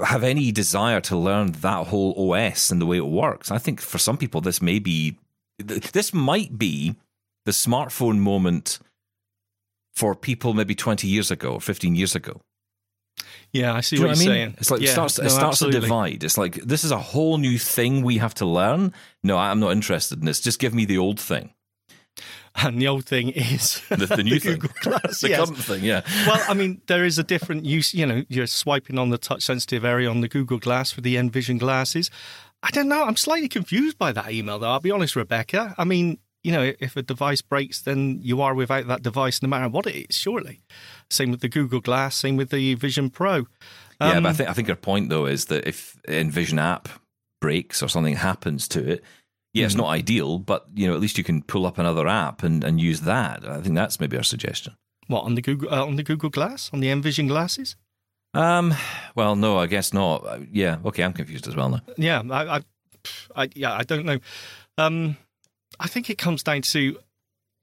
[0.04, 3.52] have any desire to learn that whole OS and the way it works.
[3.52, 5.18] I think for some people, this may be,
[5.58, 6.96] this might be
[7.48, 8.78] the smartphone moment
[9.96, 12.42] for people maybe 20 years ago or 15 years ago.
[13.54, 14.28] Yeah, I see Do what you're what I mean?
[14.28, 14.56] saying.
[14.58, 15.80] It's like yeah, it starts, no, it starts to absolutely.
[15.80, 16.24] divide.
[16.26, 18.92] It's like this is a whole new thing we have to learn.
[19.24, 20.42] No, I'm not interested in this.
[20.42, 21.54] Just give me the old thing,
[22.54, 25.22] And the old thing is the, the new thing, Google Glass.
[25.22, 25.40] the yes.
[25.40, 25.84] current thing.
[25.86, 27.94] Yeah, well, I mean, there is a different use.
[27.94, 31.16] You know, you're swiping on the touch sensitive area on the Google Glass for the
[31.16, 32.12] Envision glasses.
[32.62, 33.06] I don't know.
[33.06, 34.72] I'm slightly confused by that email, though.
[34.72, 35.74] I'll be honest, Rebecca.
[35.78, 39.50] I mean, you know, if a device breaks, then you are without that device no
[39.50, 40.62] matter what it is, surely.
[41.10, 43.48] Same with the Google Glass, same with the Vision Pro.
[44.00, 44.12] yeah.
[44.14, 46.88] Um, But I think I think her point though is that if Envision app
[47.42, 49.04] breaks or something happens to it,
[49.54, 52.44] yeah, it's not ideal, but you know at least you can pull up another app
[52.44, 53.46] and, and use that.
[53.46, 54.74] I think that's maybe our suggestion.
[55.08, 57.76] What on the Google uh, on the Google Glass on the Envision glasses?
[58.34, 58.74] Um,
[59.16, 60.26] well, no, I guess not.
[60.26, 61.82] Uh, Yeah, okay, I'm confused as well now.
[61.98, 62.62] Yeah, I, I,
[63.36, 64.20] I yeah, I don't know.
[64.78, 65.18] Um,
[65.80, 66.98] I think it comes down to,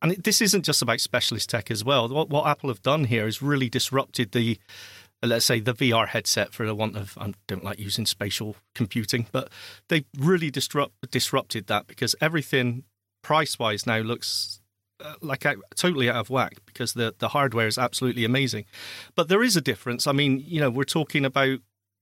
[0.03, 2.09] and this isn't just about specialist tech as well.
[2.09, 4.59] What, what Apple have done here is really disrupted the,
[5.23, 7.17] uh, let's say, the VR headset for the want of.
[7.19, 9.51] I don't like using spatial computing, but
[9.89, 12.85] they really disrupt disrupted that because everything
[13.23, 14.61] price wise now looks.
[15.05, 18.65] Uh, like totally out of whack because the the hardware is absolutely amazing,
[19.17, 20.07] but there is a difference.
[20.07, 21.59] I mean, you know, we're talking about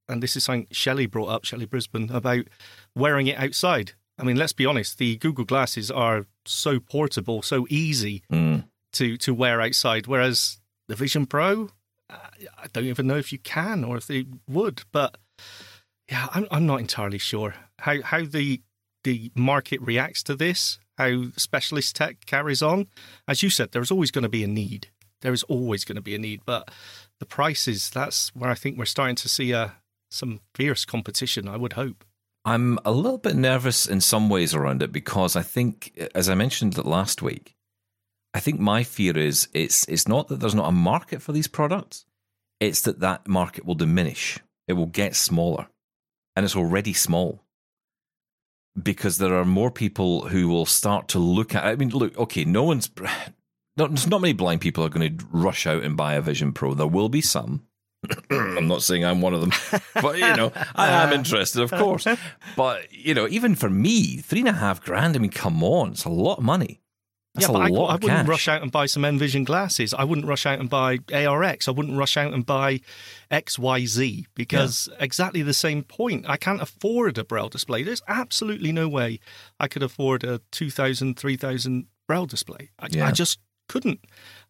[0.08, 2.46] and this is something Shelley brought up, Shelley Brisbane, about
[2.94, 3.92] wearing it outside.
[4.22, 8.68] I mean, let's be honest, the Google glasses are so portable, so easy Mm.
[8.92, 11.70] to, to wear outside, whereas the Vision Pro,
[12.08, 12.16] uh,
[12.56, 14.82] I don't even know if you can or if they would.
[14.92, 15.18] But
[16.08, 18.62] yeah, I'm, I'm not entirely sure how, how the,
[19.02, 22.86] the market reacts to this, how specialist tech carries on.
[23.26, 24.88] As you said, there's always going to be a need.
[25.22, 26.70] There is always going to be a need, but
[27.18, 29.74] the prices, that's where I think we're starting to see a,
[30.12, 32.04] some fierce competition, I would hope.
[32.44, 36.34] I'm a little bit nervous in some ways around it because I think, as I
[36.34, 37.54] mentioned last week,
[38.34, 41.48] I think my fear is it's it's not that there's not a market for these
[41.48, 42.04] products,
[42.60, 44.38] it's that that market will diminish.
[44.66, 45.68] It will get smaller,
[46.34, 47.44] and it's already small
[48.80, 51.64] because there are more people who will start to look at.
[51.64, 52.90] I mean, look, okay, no one's.
[53.74, 56.74] Not, not many blind people are going to rush out and buy a Vision Pro.
[56.74, 57.62] There will be some.
[58.30, 59.52] I'm not saying I'm one of them,
[59.94, 62.06] but you know, I am interested, of course.
[62.56, 65.14] But you know, even for me, three and a half grand.
[65.16, 66.80] I mean, come on, it's a lot of money.
[67.34, 68.28] That's yeah, but I, lot I wouldn't cash.
[68.28, 69.94] rush out and buy some Envision glasses.
[69.94, 71.66] I wouldn't rush out and buy ARX.
[71.66, 72.80] I wouldn't rush out and buy
[73.30, 76.26] XYZ because exactly the same point.
[76.28, 77.82] I can't afford a Braille display.
[77.82, 79.18] There's absolutely no way
[79.58, 82.70] I could afford a 2,000, 3,000 Braille display.
[82.78, 83.06] I, Yeah.
[83.08, 83.38] I just
[83.68, 84.00] couldn't.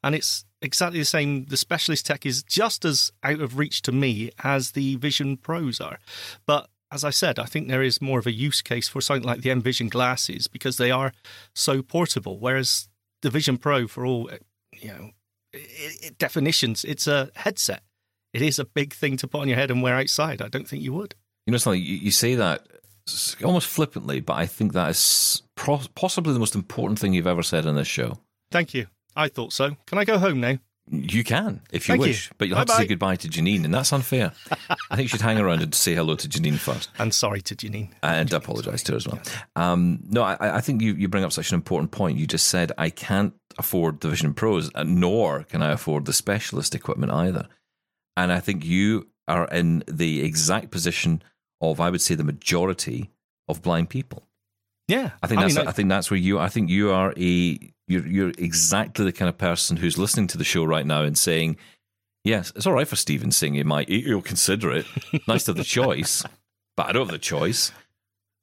[0.02, 1.46] And it's exactly the same.
[1.46, 5.80] The specialist tech is just as out of reach to me as the Vision Pros
[5.80, 5.98] are.
[6.46, 9.26] But as I said, I think there is more of a use case for something
[9.26, 11.12] like the Envision glasses because they are
[11.54, 12.38] so portable.
[12.38, 12.88] Whereas
[13.22, 14.38] the Vision Pro, for all eh,
[14.80, 15.10] you know,
[15.54, 15.58] i
[16.04, 17.82] i definitions, it's a headset.
[18.32, 20.40] It is a big thing to put on your head and wear outside.
[20.40, 21.14] I don't think you would.
[21.46, 21.82] You know something?
[21.82, 22.66] You, you say that
[23.44, 27.42] almost flippantly, but I think that is pro- possibly the most important thing you've ever
[27.42, 28.18] said on this show.
[28.50, 28.86] Thank you.
[29.16, 29.76] I thought so.
[29.86, 30.58] Can I go home now?
[30.90, 32.08] You can, if you Thank you.
[32.08, 32.82] wish, but you'll have to Bye-bye.
[32.82, 34.32] say goodbye to Jenine, and that's unfair.
[34.90, 36.90] I think you should hang around and say hello to Jenine first.
[36.98, 37.92] And sorry to Jenine.
[38.02, 39.20] and apologise to her as well.
[39.54, 42.18] Um, no, I, I think you, you bring up such an important point.
[42.18, 46.12] You just said I can't afford the Vision Pros, uh, nor can I afford the
[46.12, 47.46] specialist equipment either.
[48.16, 51.22] And I think you are in the exact position
[51.60, 53.10] of, I would say, the majority
[53.48, 54.26] of blind people.
[54.92, 56.38] Yeah, I think that's mean, I, think that's where you.
[56.38, 60.38] I think you are a you're you're exactly the kind of person who's listening to
[60.38, 61.56] the show right now and saying,
[62.24, 64.86] "Yes, it's all right for Steven saying he might he'll consider it.
[65.28, 66.24] nice to have the choice,
[66.76, 67.72] but I don't have the choice."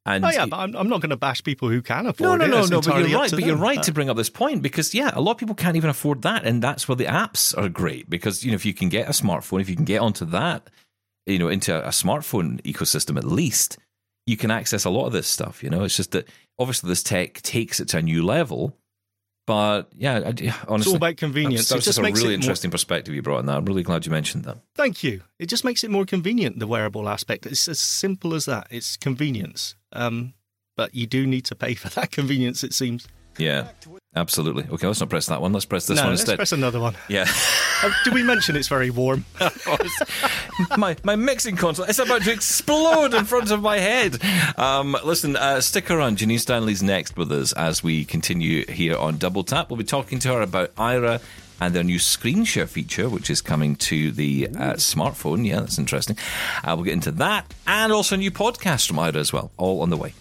[0.06, 2.36] And Oh yeah, but I'm, I'm not going to bash people who can afford no,
[2.36, 2.48] no, it.
[2.48, 2.80] no, It's no.
[2.80, 3.28] But you're right.
[3.30, 5.54] to But you're right to bring up this point because yeah, a lot of people
[5.54, 8.64] can't even afford that, and that's where the apps are great because you know if
[8.64, 10.68] you can get a smartphone, if you can get onto that,
[11.26, 13.78] you know, into a, a smartphone ecosystem at least,
[14.30, 15.62] you can access a lot of this stuff.
[15.62, 18.76] You know, it's just that obviously this tech takes it to a new level.
[19.46, 20.18] But yeah, I,
[20.68, 21.68] honestly, It's all about convenience.
[21.68, 23.56] That was just a makes really it more- interesting perspective you brought on that.
[23.56, 24.58] I'm really glad you mentioned that.
[24.76, 25.22] Thank you.
[25.40, 27.46] It just makes it more convenient, the wearable aspect.
[27.46, 28.68] It's as simple as that.
[28.70, 29.74] It's convenience.
[29.92, 30.34] Um,
[30.76, 33.08] but you do need to pay for that convenience, it seems.
[33.38, 33.68] Yeah,
[34.14, 34.64] absolutely.
[34.70, 35.52] Okay, let's not press that one.
[35.52, 36.36] Let's press this no, one let's instead.
[36.36, 36.94] press another one.
[37.08, 37.26] yeah.
[37.82, 39.24] Uh, did we mention it's very warm?
[40.76, 44.18] my my mixing console is about to explode in front of my head.
[44.58, 46.18] Um, listen, uh, stick around.
[46.18, 49.70] Jenine Stanley's next with us as we continue here on Double Tap.
[49.70, 51.22] We'll be talking to her about Aira
[51.60, 55.46] and their new screen share feature, which is coming to the uh, smartphone.
[55.46, 56.16] Yeah, that's interesting.
[56.64, 59.50] Uh, we'll get into that and also a new podcast from Aira as well.
[59.56, 60.14] All on the way.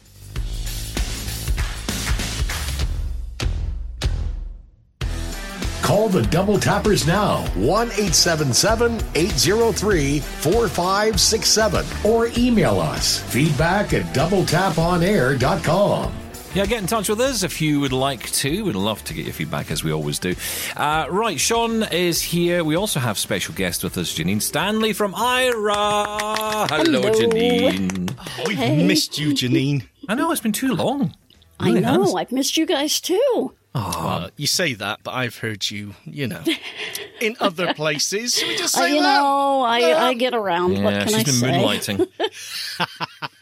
[5.90, 16.14] Call the Double Tappers now, 1 877 803 4567, or email us feedback at doubletaponair.com.
[16.54, 18.66] Yeah, get in touch with us if you would like to.
[18.66, 20.36] We'd love to get your feedback, as we always do.
[20.78, 22.64] Uh, right, Shaun is here.
[22.64, 26.70] We also have special guest with us, Jenine Stanley from Aira.
[26.70, 27.14] Hello, Hello.
[27.14, 28.16] Jenine.
[28.48, 29.88] We've missed you, Jenine.
[30.08, 31.16] I know it's been too long.
[31.60, 32.04] I know.
[32.04, 32.14] has.
[32.14, 33.56] I've missed you guys too.
[33.76, 36.44] Uh, you say that, but I've heard you, you know,
[37.22, 38.36] in other places.
[38.36, 39.18] Should we just Uh, say you that?
[39.22, 40.82] know, I, I get around.
[40.84, 41.52] what Yeah, can she's I been say?
[41.52, 42.08] moonlighting.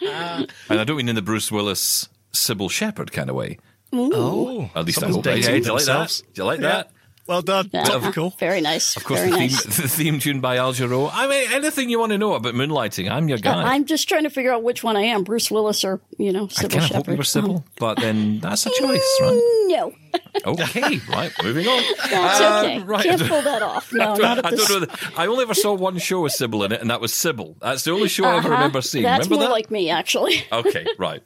[0.70, 3.58] and I don't mean in the Bruce Willis, Cybill Shepherd kind of way.
[3.94, 5.24] Oh, At least I someone's hope.
[5.24, 5.94] dating Hey, do you like that?
[5.94, 6.22] themselves.
[6.34, 6.68] Do you like Yeah.
[6.68, 6.92] that?
[7.28, 7.70] Well done.
[7.74, 7.84] Yeah.
[7.84, 8.32] Topical.
[8.40, 8.96] Very nice.
[8.96, 11.10] Of course, Very the theme, the theme tune by Al Jarreau.
[11.13, 13.63] I mean, anything you want to know about moonlighting, I'm your Uh, guy.
[13.74, 16.46] I'm just trying to figure out which one I am, Bruce Willis or you know
[16.46, 16.96] I Cybill kind of Shepherd.
[16.96, 19.30] hope you were Cybill, but then that's a choice, right?
[19.30, 19.94] Um, no,
[20.46, 21.84] Okay, right, moving on.
[22.10, 22.80] that's Uh, okay.
[22.80, 23.04] right.
[23.04, 23.92] Can't pull that off.
[23.92, 24.80] No, I not at don't know.
[24.86, 27.56] that- I only ever saw one show with Cybill in it, and that was Cybill.
[27.60, 28.50] That's the only show I ever Uh-huh.
[28.52, 29.04] remember seeing.
[29.04, 29.52] That's remember more that?
[29.54, 30.46] like me, actually.
[30.52, 31.22] Okay, right.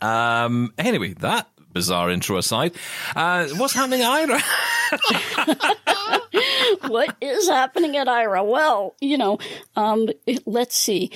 [0.00, 2.72] Um, anyway, that bizarre intro aside,
[3.14, 4.40] uh, what's happening at Aira?
[6.88, 8.46] what is happening at Aira?
[8.46, 9.38] Well, you know,
[9.76, 10.08] um,
[10.46, 11.10] let's see.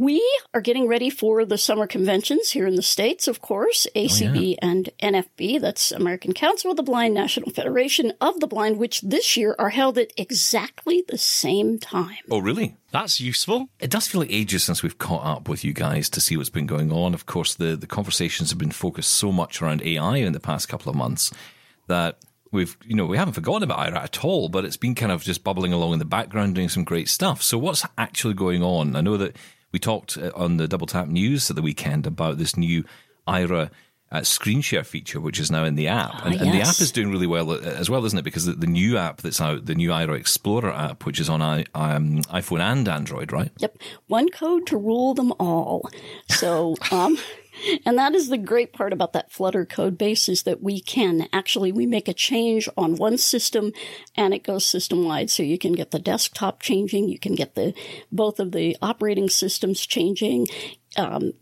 [0.00, 3.98] We are getting ready for the summer conventions here in the States, of course, oh,
[3.98, 5.60] ACB and NFB.
[5.60, 9.68] That's American Council of the Blind, National Federation of the Blind, which this year are
[9.68, 12.16] held at exactly the same time.
[12.30, 12.76] oh, really?
[12.92, 13.68] That's useful.
[13.78, 16.48] It does feel like ages since we've caught up with you guys to see what's
[16.48, 17.12] been going on.
[17.12, 20.70] Of course, the, the conversations have been focused so much around AI in the past
[20.70, 21.30] couple of months
[21.88, 22.16] that
[22.50, 25.22] we've, you know, we haven't forgotten about Aira at all, but it's been kind of
[25.22, 27.42] just bubbling along in the background doing some great stuff.
[27.42, 28.96] So what's actually going on?
[28.96, 29.36] I know that
[29.72, 32.84] we talked uh, on the Double Tap News at the weekend about this new
[33.26, 33.70] Aira
[34.12, 36.24] uh, screen share feature, which is now in the app.
[36.24, 38.22] and, and the app is doing really well uh, as well, isn't it?
[38.22, 41.40] Because the, the new app that's out, the new Aira Explorer app, which is on
[41.40, 43.52] I, um, iPhone and Android, right?
[43.58, 43.78] Yep.
[44.08, 45.88] One code to rule them all.
[46.28, 47.18] So, um,
[47.84, 51.28] and that is the great part about that Flutter code base is that we can
[51.32, 53.72] actually, we make a change on one system
[54.16, 55.30] and it goes system wide.
[55.30, 57.08] So you can get the desktop changing.
[57.08, 57.74] You can get the,
[58.10, 60.46] both of the operating systems changing.
[60.96, 61.32] Um,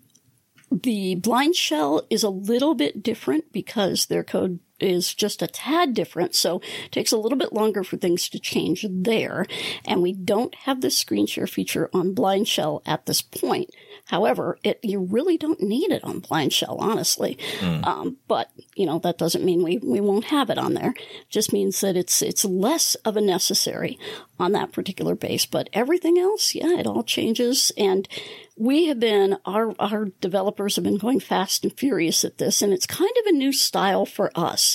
[0.71, 5.95] the blind shell is a little bit different because their code is just a tad
[5.95, 9.47] different, so it takes a little bit longer for things to change there.
[9.85, 13.71] And we don't have the screen share feature on blind shell at this point.
[14.07, 17.39] However, it you really don't need it on blind shell, honestly.
[17.85, 20.95] Um, but you know that doesn't mean we, we won't have it on there.
[20.97, 23.99] It just means that it's it's less of a necessary
[24.39, 25.45] on that particular base.
[25.45, 27.71] But everything else, yeah, it all changes.
[27.77, 28.09] And
[28.57, 32.73] we have been our our developers have been going fast and furious at this, and
[32.73, 34.68] it's kind of a new style for us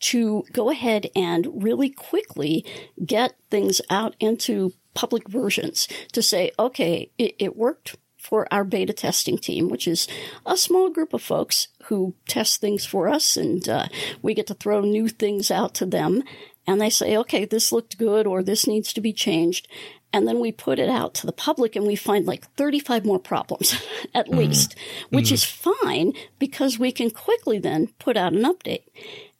[0.00, 2.64] to go ahead and really quickly
[3.04, 8.92] get things out into public versions to say, okay, it, it worked for our beta
[8.92, 10.08] testing team, which is
[10.46, 13.86] a small group of folks who test things for us, and uh,
[14.22, 16.22] we get to throw new things out to them.
[16.66, 19.68] And they say, okay, this looked good, or this needs to be changed.
[20.14, 23.18] And then we put it out to the public and we find like 35 more
[23.18, 23.76] problems
[24.14, 24.76] at least,
[25.10, 28.84] which is fine because we can quickly then put out an update.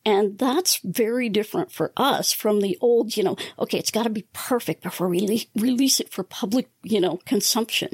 [0.04, 4.10] And that's very different for us from the old, you know, okay, it's got to
[4.10, 7.90] be perfect before we release, release it for public, you know, consumption.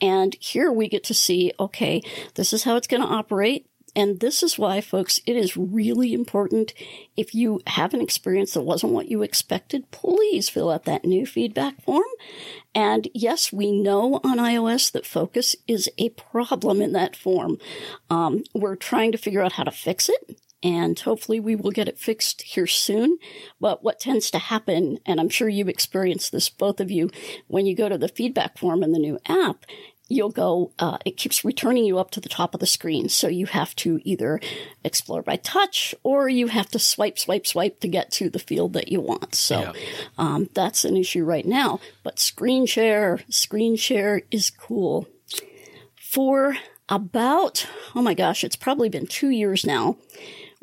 [0.00, 2.02] And here we get to see, okay,
[2.34, 3.68] this is how it's going to operate.
[3.96, 6.74] And this is why, folks, it is really important.
[7.16, 11.24] If you have an experience that wasn't what you expected, please fill out that new
[11.24, 12.02] feedback form.
[12.74, 17.58] And yes, we know on iOS that focus is a problem in that form.
[18.10, 20.40] Um, we're trying to figure out how to fix it.
[20.64, 23.18] And hopefully we will get it fixed here soon.
[23.60, 27.10] But what tends to happen, and I'm sure you've experienced this, both of you,
[27.46, 29.66] when you go to the feedback form in the new app,
[30.08, 33.08] you'll go, uh, it keeps returning you up to the top of the screen.
[33.08, 34.40] So you have to either
[34.82, 38.72] explore by touch or you have to swipe, swipe, swipe to get to the field
[38.72, 39.34] that you want.
[39.34, 39.72] So
[40.18, 41.80] um, that's an issue right now.
[42.02, 45.08] But screen share, screen share is cool.
[45.96, 46.56] For
[46.88, 49.96] about, oh my gosh, it's probably been two years now,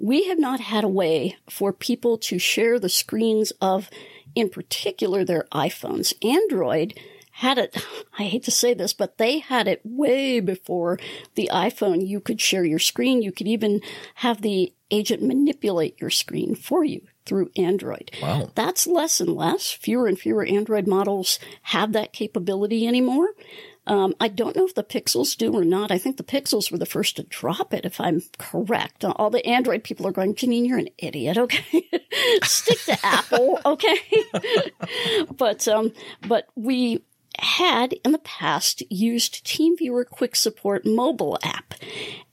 [0.02, 3.90] we have not had a way for people to share the screens of,
[4.34, 6.14] in particular, their iPhones.
[6.26, 7.00] Android
[7.34, 7.86] had it,
[8.20, 11.00] I hate to say this, but they had it way before
[11.36, 12.06] the iPhone.
[12.06, 13.22] You could share your screen.
[13.22, 13.82] You could even
[14.16, 18.12] have the agent manipulate your screen for you through Android.
[18.22, 18.50] Wow.
[18.56, 19.72] That's less and less.
[19.72, 23.30] Fewer and fewer Android models have that capability anymore.
[23.88, 25.92] Um, I don't know if the Pixels do or not.
[25.92, 29.04] I think the Pixels were the first to drop it, if I'm correct.
[29.04, 31.38] All the Android people are going, Jenine, you're an idiot.
[31.52, 31.90] Okay,
[32.44, 33.60] stick to Apple.
[33.66, 33.98] Okay,
[35.38, 35.92] but um,
[36.28, 37.04] but we
[37.40, 41.74] had in the past used TeamViewer Quick Support mobile app,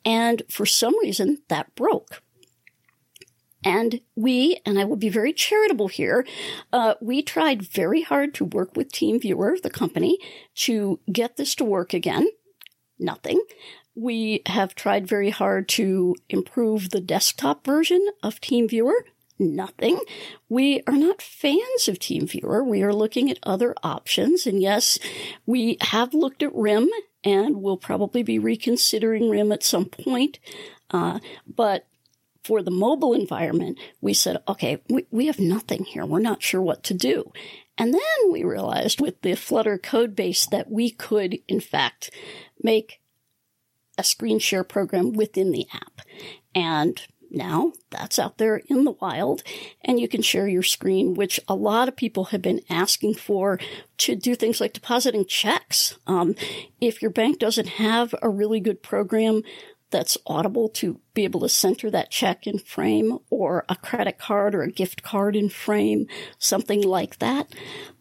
[0.04, 2.22] and for some reason that broke.
[3.68, 6.26] And we, and I will be very charitable here,
[6.72, 10.18] uh, we tried very hard to work with TeamViewer, the company,
[10.54, 12.28] to get this to work again.
[12.98, 13.42] Nothing.
[13.94, 19.00] We have tried very hard to improve the desktop version of TeamViewer.
[19.38, 20.00] Nothing.
[20.48, 22.64] We are not fans of TeamViewer.
[22.64, 24.46] We are looking at other options.
[24.46, 24.98] And yes,
[25.44, 26.88] we have looked at RIM
[27.22, 30.38] and we'll probably be reconsidering RIM at some point.
[30.90, 31.86] Uh, but
[32.48, 36.06] for the mobile environment, we said, okay, we, we have nothing here.
[36.06, 37.30] We're not sure what to do.
[37.76, 42.10] And then we realized with the Flutter code base that we could, in fact,
[42.62, 43.02] make
[43.98, 46.00] a screen share program within the app.
[46.54, 49.42] And now that's out there in the wild
[49.84, 53.60] and you can share your screen, which a lot of people have been asking for
[53.98, 55.98] to do things like depositing checks.
[56.06, 56.34] Um,
[56.80, 59.42] if your bank doesn't have a really good program
[59.90, 64.54] that's audible to be able to center that check in frame or a credit card
[64.54, 66.06] or a gift card in frame,
[66.38, 67.52] something like that.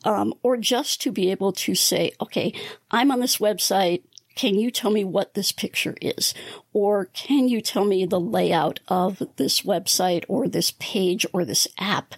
[0.03, 2.53] Um, or just to be able to say, okay,
[2.91, 4.03] I'm on this website.
[4.35, 6.33] Can you tell me what this picture is?
[6.71, 11.67] Or can you tell me the layout of this website or this page or this
[11.79, 12.13] app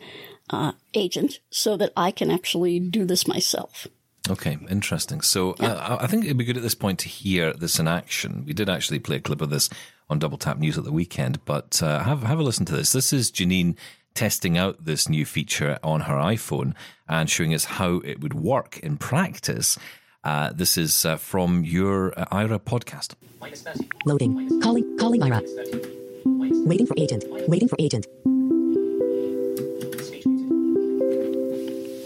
[0.49, 3.87] uh, agent so that I can actually do this myself?
[4.27, 5.21] Okay, interesting.
[5.21, 8.43] So uh, I think it'd be good at this point to hear this in action.
[8.45, 9.69] We did actually play a clip of this
[10.09, 12.91] on Double Tap News at the weekend, but uh, have have a listen to this.
[12.91, 13.75] This is Jenine
[14.13, 16.73] testing out this new feature on her iPhone
[17.07, 19.77] and showing us how it would work in practice.
[20.23, 23.13] Uh, this is uh, from your uh, Aira podcast.
[24.05, 24.61] Loading.
[24.61, 24.97] Calling.
[24.97, 25.41] Calling Aira.
[26.67, 27.23] Waiting for agent.
[27.47, 28.05] Waiting for agent.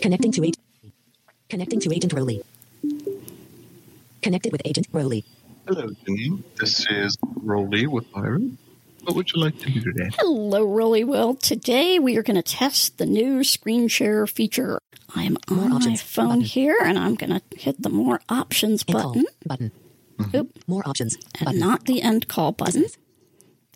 [0.02, 0.60] Connecting to agent.
[1.54, 2.42] Connecting to agent Rowley.
[4.24, 5.24] Connected with agent Rowley.
[5.68, 6.42] Hello, Jenine.
[6.60, 8.58] This is Rolly with Byron.
[9.04, 10.10] What would you like to do today?
[10.18, 11.04] Hello, Rolly.
[11.04, 14.80] Well, today we are going to test the new screen share feature.
[15.16, 16.42] I am on More my options phone button.
[16.42, 19.26] here and I'm going to hit the more options And call button.
[19.46, 19.72] button.
[20.18, 20.36] Mm-hmm.
[20.38, 21.60] Oop, More options and button.
[21.60, 22.86] not the end call button.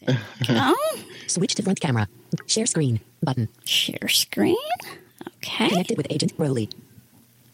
[0.03, 0.73] There go.
[1.27, 2.07] Switch to front camera.
[2.47, 3.49] Share screen button.
[3.65, 4.57] Share screen.
[5.43, 5.69] Okay.
[5.69, 6.69] Connected with agent Rowley.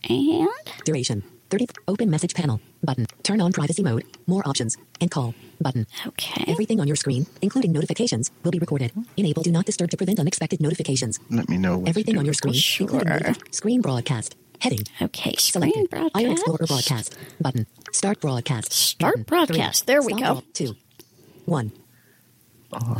[0.09, 0.49] And
[0.85, 1.23] Duration.
[1.49, 1.67] 30.
[1.87, 3.05] Open message panel button.
[3.21, 4.03] Turn on privacy mode.
[4.25, 4.75] More options.
[4.99, 5.85] And call button.
[6.07, 6.45] okay.
[6.47, 8.91] Everything on your screen, including notifications, will be recorded.
[9.17, 11.19] Enable do not disturb to prevent unexpected notifications.
[11.29, 11.77] Let me know.
[11.77, 12.87] What Everything on your screen, oh, Sure.
[12.89, 14.35] including notif- screen broadcast.
[14.61, 14.79] Heading.
[15.01, 15.35] Okay.
[15.37, 15.89] Screen Selected.
[15.89, 16.15] broadcast.
[16.15, 17.17] Aira Explorer broadcast.
[17.39, 17.67] Button.
[17.91, 18.71] Start broadcast.
[18.73, 19.23] Start Button.
[19.25, 19.85] broadcast.
[19.85, 20.43] There we Stop go.
[20.53, 20.75] Two.
[21.45, 21.71] One.
[22.71, 22.97] All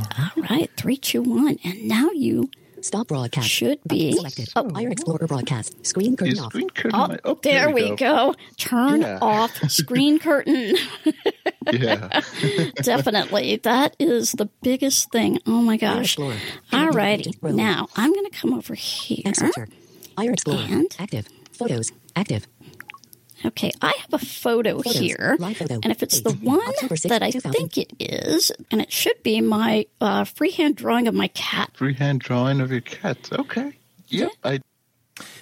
[0.50, 0.70] right.
[0.78, 1.58] Three, two, one.
[1.64, 2.52] And now you
[2.84, 3.48] Stop broadcast.
[3.50, 4.12] Should be.
[4.12, 4.50] Selected.
[4.58, 4.64] Oh.
[4.66, 5.86] Aira Explorer broadcast.
[5.86, 6.52] Screen curtain Is off.
[6.52, 8.36] screen curtain Oh, light- oh, there, we go.
[8.58, 9.20] Turn Yeah.
[9.22, 10.76] off screen curtain.
[11.72, 12.20] Yeah.
[12.82, 13.56] Definitely.
[13.64, 15.40] That is the biggest thing.
[15.48, 16.04] Oh my gosh.
[16.18, 16.36] Explorer.
[16.74, 17.32] All righty.
[17.42, 19.22] Now I'm going to come over here.
[19.26, 19.68] And searcher.
[20.18, 20.66] Aira Explorer.
[20.70, 20.96] And?
[21.00, 21.28] Active.
[21.54, 21.92] Photos.
[22.16, 22.48] Active.
[23.46, 25.00] Okay, I have a photo Photos.
[25.00, 25.38] here.
[25.38, 25.76] Photo.
[25.76, 29.22] And if it's the one October 6th, that I think it is, and it should
[29.24, 31.72] be my uh, freehand drawing of my cat.
[31.74, 33.30] Freehand drawing of your cat.
[33.32, 33.74] Okay.
[34.08, 34.32] Yep.
[34.44, 34.60] I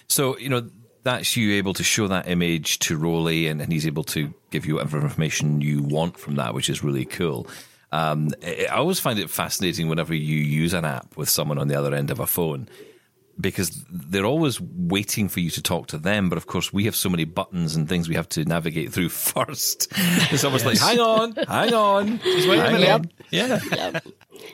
[0.07, 0.69] So, you know,
[1.03, 4.65] that's you able to show that image to Rolly and, and he's able to give
[4.65, 7.47] you whatever information you want from that, which is really cool.
[7.91, 11.67] Um, I I always find it fascinating whenever you use an app with someone on
[11.67, 12.69] the other end of a phone
[13.41, 16.29] because they're always waiting for you to talk to them.
[16.29, 19.09] But of course, we have so many buttons and things we have to navigate through
[19.33, 19.87] first.
[20.31, 22.89] It's almost like, hang on, hang on, wait a minute.
[22.89, 23.11] on.
[23.31, 23.59] Yeah.
[23.71, 24.05] Yep.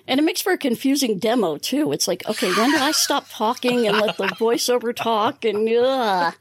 [0.08, 1.92] And it makes for a confusing demo too.
[1.92, 5.46] It's like, okay, when do I stop talking and let the voiceover talk?
[5.46, 6.32] And uh,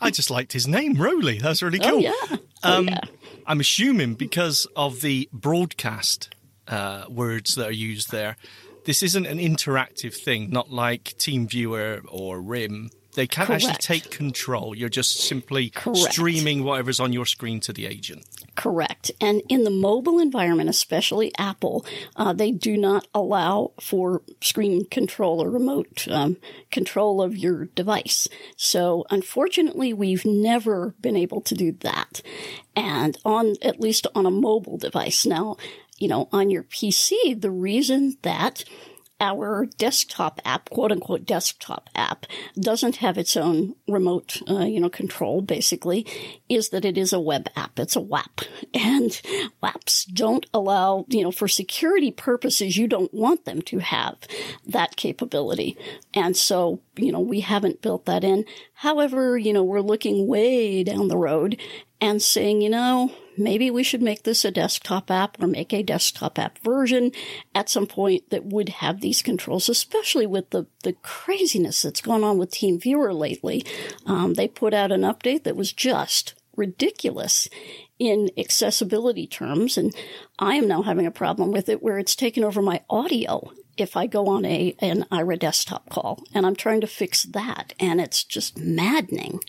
[0.00, 1.38] I just liked his name, Rowley.
[1.38, 1.96] That's really cool.
[1.96, 3.00] oh yeah, Um, oh, yeah.
[3.46, 6.34] I'm assuming because of the broadcast
[6.66, 8.36] uh, words that are used there,
[8.84, 12.90] this isn't an interactive thing, not like TeamViewer or RIM.
[13.14, 14.74] They can't actually take control.
[14.74, 16.12] You're just simply Correct.
[16.12, 18.24] streaming whatever's on your screen to the agent.
[18.56, 19.10] Correct.
[19.20, 21.84] And in the mobile environment, especially Apple,
[22.16, 26.36] uh, they do not allow for screen control or remote um,
[26.70, 28.28] control of your device.
[28.56, 32.20] So unfortunately, we've never been able to do that.
[32.76, 35.24] And on, at least on a mobile device.
[35.24, 35.56] Now,
[35.98, 38.64] you know, on your PC, the reason that
[39.20, 42.26] our desktop app, quote unquote desktop app,
[42.60, 46.06] doesn't have its own remote, uh, you know, control basically,
[46.48, 47.78] is that it is a web app.
[47.78, 48.40] It's a WAP.
[48.74, 49.20] And
[49.62, 54.18] WAPs don't allow, you know, for security purposes, you don't want them to have
[54.66, 55.78] that capability.
[56.12, 58.44] And so, you know, we haven't built that in.
[58.74, 61.58] However, you know, we're looking way down the road
[62.00, 65.82] and saying, you know, maybe we should make this a desktop app or make a
[65.82, 67.12] desktop app version
[67.54, 72.24] at some point that would have these controls, especially with the, the craziness that's gone
[72.24, 73.64] on with TeamViewer lately.
[74.06, 77.48] Um, they put out an update that was just ridiculous
[77.98, 79.76] in accessibility terms.
[79.76, 79.94] And
[80.38, 83.96] I am now having a problem with it where it's taken over my audio if
[83.96, 87.74] I go on a, an Aira desktop call and I'm trying to fix that.
[87.80, 89.40] And it's just maddening.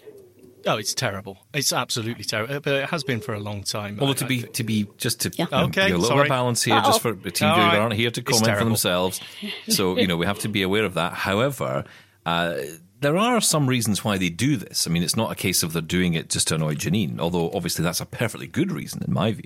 [0.67, 1.37] Oh, it's terrible.
[1.53, 2.59] It's absolutely terrible.
[2.59, 3.97] But it has been for a long time.
[3.97, 5.45] Well, I- to be to be just to Yeah.
[5.51, 6.17] um, Okay, be a little sorry.
[6.23, 7.77] bit of balance here, just for the team All right.
[7.77, 9.21] aren't here to comment for themselves.
[9.69, 11.13] So you know we have to be aware of that.
[11.13, 11.85] However.
[12.25, 12.55] Uh,
[13.01, 14.87] there are some reasons why they do this.
[14.87, 17.51] I mean, it's not a case of they're doing it just to annoy Jenine, although
[17.51, 19.43] obviously that's a perfectly good reason in my view.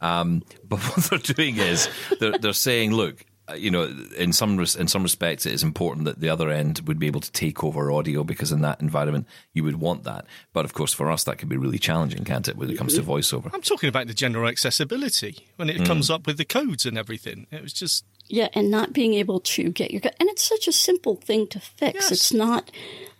[0.00, 1.88] Um, but what they're doing is
[2.20, 3.84] they're, they're saying, look, uh, Uh, you know,
[4.16, 7.06] in some res- in some respects, it is important that the other end would be
[7.06, 10.26] able to take over audio because in that environment you would want that.
[10.52, 12.94] But of course, for us, that can be really challenging, can't it, when it comes
[12.94, 13.50] to voiceover?
[13.52, 16.14] I'm talking about the general accessibility when it comes mm.
[16.14, 17.46] up with the codes and everything.
[17.50, 20.72] It was just Yeah, and not being able to get your and it's such a
[20.72, 21.94] simple thing to fix.
[21.94, 22.12] Yes.
[22.12, 22.70] It's not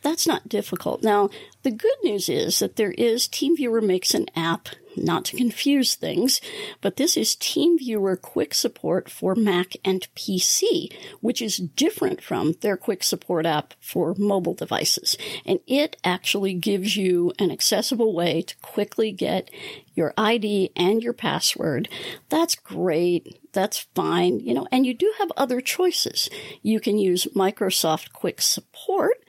[0.03, 1.03] that's not difficult.
[1.03, 1.29] Now,
[1.63, 6.41] the good news is that there is TeamViewer makes an app, not to confuse things,
[6.81, 12.77] but this is TeamViewer quick support for Mac and PC, which is different from their
[12.77, 15.17] quick support app for mobile devices.
[15.45, 19.51] And it actually gives you an accessible way to quickly get
[19.95, 21.89] your ID and your password.
[22.29, 23.39] That's great.
[23.53, 24.41] That's fine.
[24.41, 26.31] You know, and you do have other choices.
[26.63, 29.25] You can use Microsoft Quick Support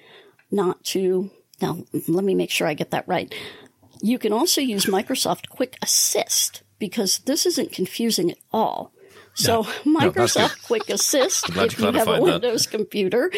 [0.51, 1.31] not to,
[1.61, 3.33] now let me make sure I get that right.
[4.01, 8.91] You can also use Microsoft Quick Assist because this isn't confusing at all.
[9.33, 12.21] So that's Microsoft Quick Assist if you you have a clarified that.
[12.21, 13.31] Windows computer,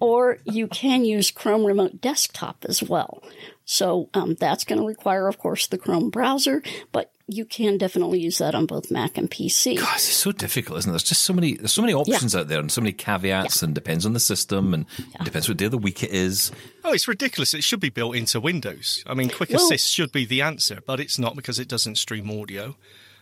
[0.00, 3.22] or you can use Chrome Remote Desktop as well.
[3.64, 8.20] So um, that's going to require, of course, the Chrome browser, but you can definitely
[8.20, 9.78] use that on both Mac and PC.
[9.80, 10.92] God, it's so difficult, isn't it?
[10.92, 13.74] There's just so many, there's so many options out there, and so many caveats, and
[13.74, 14.86] depends on the system, and
[15.24, 16.52] depends what day of the week it is.
[16.84, 17.54] oh, it's ridiculous.
[17.54, 19.02] It should be built into Windows.
[19.06, 21.98] I mean, Quick Well- Assist should be the answer, but it's not because it doesn't
[21.98, 22.76] stream audio.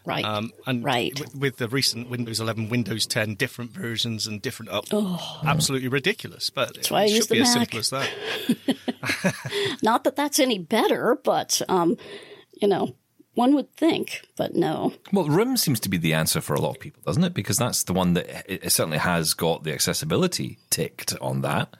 [0.07, 0.24] Right.
[0.24, 1.18] Um, and Right.
[1.18, 4.84] with, with the recent Windows 11, Windows 10, different versions and different up,
[5.44, 6.50] absolutely ridiculous.
[6.50, 6.94] But Oh.
[6.94, 7.70] why I it use should the be as Mac.
[7.72, 9.76] simple as that.
[9.82, 11.96] Not that that's any better, but um,
[12.61, 12.94] you know,
[13.34, 14.92] one would think, but no.
[15.12, 17.34] Well, RIM seems to be the answer for a lot of people, doesn't it?
[17.34, 21.74] Because that's the one that it, it certainly has got the accessibility ticked on that.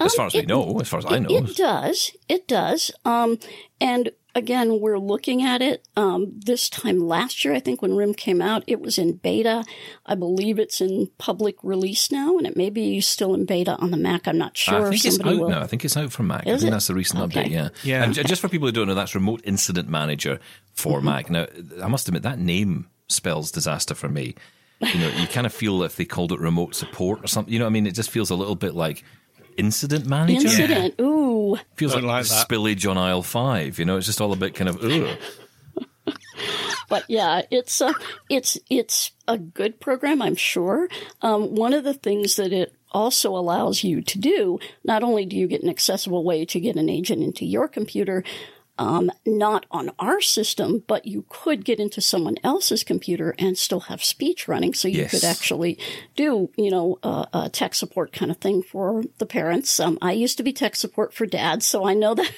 [0.00, 1.28] As far as we Um, it- know, as far as I know.
[1.30, 2.12] it does.
[2.28, 2.92] It does.
[3.04, 3.38] Um,
[3.80, 5.86] and again, we're looking at it.
[5.96, 9.64] Um, this time last year, I think when RIM came out, it was in beta.
[10.06, 13.90] I believe it's in public release now, and it may be still in beta on
[13.90, 14.28] the Mac.
[14.28, 14.86] I'm not sure.
[14.86, 15.48] I think it's Somebody out will.
[15.50, 15.62] now.
[15.62, 16.46] I think it's out for Mac.
[16.46, 16.72] I Is think it?
[16.72, 17.44] that's the recent Okay.
[17.44, 17.50] update.
[17.50, 18.04] Yeah, Yeah.
[18.04, 20.38] And j- just for people who don't know, that's Remote Incident Manager
[20.74, 21.04] for Mm-hmm.
[21.06, 21.30] Mac.
[21.30, 21.46] Now,
[21.82, 24.34] I must admit that name spells disaster for me.
[24.80, 27.52] You know, you kind of feel if they called it Remote Support or something.
[27.52, 29.02] You know, what I mean, it just feels a little bit like
[29.56, 30.42] Incident Manager.
[30.46, 30.94] Incident.
[31.00, 31.27] Ooh.
[31.76, 32.48] Feels like, like that.
[32.48, 33.78] spillage on aisle five.
[33.78, 34.82] You know, it's just all a bit kind of.
[34.82, 35.16] ooh.
[36.88, 37.94] but yeah, it's a
[38.28, 40.88] it's it's a good program, I'm sure.
[41.22, 45.36] Um, one of the things that it also allows you to do, not only do
[45.36, 48.24] you get an accessible way to get an agent into your computer,
[48.78, 53.80] Um, not on our system, but you could get into someone else's computer and still
[53.80, 54.72] have speech running.
[54.74, 55.10] So you Yes.
[55.10, 55.78] could actually
[56.16, 59.80] do, you know, uh, a tech support kind of thing for the parents.
[59.80, 62.30] Um, I used to be tech support for dads, so I know that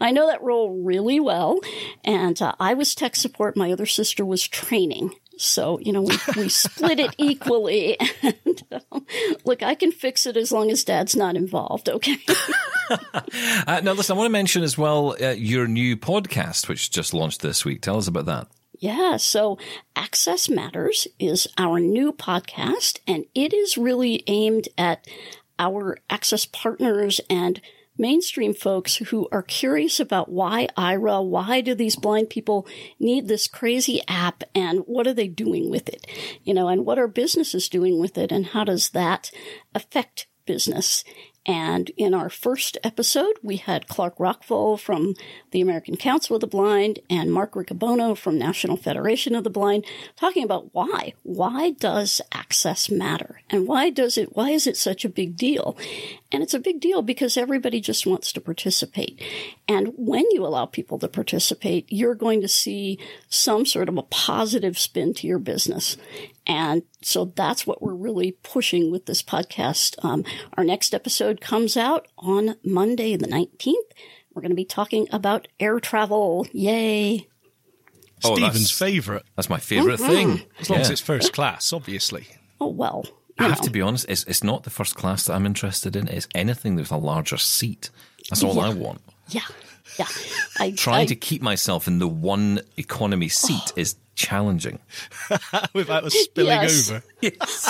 [0.00, 1.60] I know that role really well.
[2.04, 3.56] And uh, I was tech support.
[3.56, 5.14] My other sister was training.
[5.38, 7.98] So, you know, we, we split it equally.
[8.22, 9.06] And um,
[9.44, 12.16] look, I can fix it as long as dad's not involved, okay?
[13.66, 17.14] Uh, now, listen, I want to mention as well uh, your new podcast, which just
[17.14, 17.80] launched this week.
[17.80, 18.48] Tell us about that.
[18.78, 19.58] Yeah, so
[19.96, 25.06] Access Matters is our new podcast, and it is really aimed at
[25.58, 27.62] our access partners and
[27.98, 32.66] mainstream folks who are curious about why Aira, why do these blind people
[32.98, 36.06] need this crazy app, and what are they doing with it?
[36.42, 39.30] You know, and what are businesses doing with it, and how does that
[39.74, 41.04] affect business?
[41.44, 45.14] And in our first episode, we had Clark Rachfal from
[45.50, 49.84] the American Council of the Blind and Mark Riccobono from National Federation of the Blind
[50.14, 51.14] talking about why.
[51.24, 53.40] Why does access matter?
[53.50, 55.76] And why does it, why is it such a big deal?
[56.30, 59.20] And it's a big deal because everybody just wants to participate.
[59.66, 64.02] And when you allow people to participate, you're going to see some sort of a
[64.02, 65.96] positive spin to your business.
[66.46, 70.02] And so that's what we're really pushing with this podcast.
[70.04, 70.24] Um,
[70.56, 73.74] our next episode comes out on Monday, the 19th.
[74.34, 76.46] We're going to be talking about air travel.
[76.52, 77.28] Yay.
[78.24, 79.22] Oh, Steven's favourite.
[79.36, 80.42] That's my favorite thing.
[80.60, 82.26] As long as it's first class, obviously.
[82.60, 83.04] Oh, well.
[83.38, 83.64] I have know.
[83.64, 86.08] to be honest, it's, it's not the first class that I'm interested in.
[86.08, 87.90] It's anything with a larger seat.
[88.30, 89.00] That's all I want.
[89.28, 89.40] Yeah.
[89.98, 90.06] Yeah.
[90.58, 94.78] I, Trying I- to keep myself in the one economy seat is challenging.
[95.74, 96.90] Without us spilling Yes.
[96.90, 97.02] over.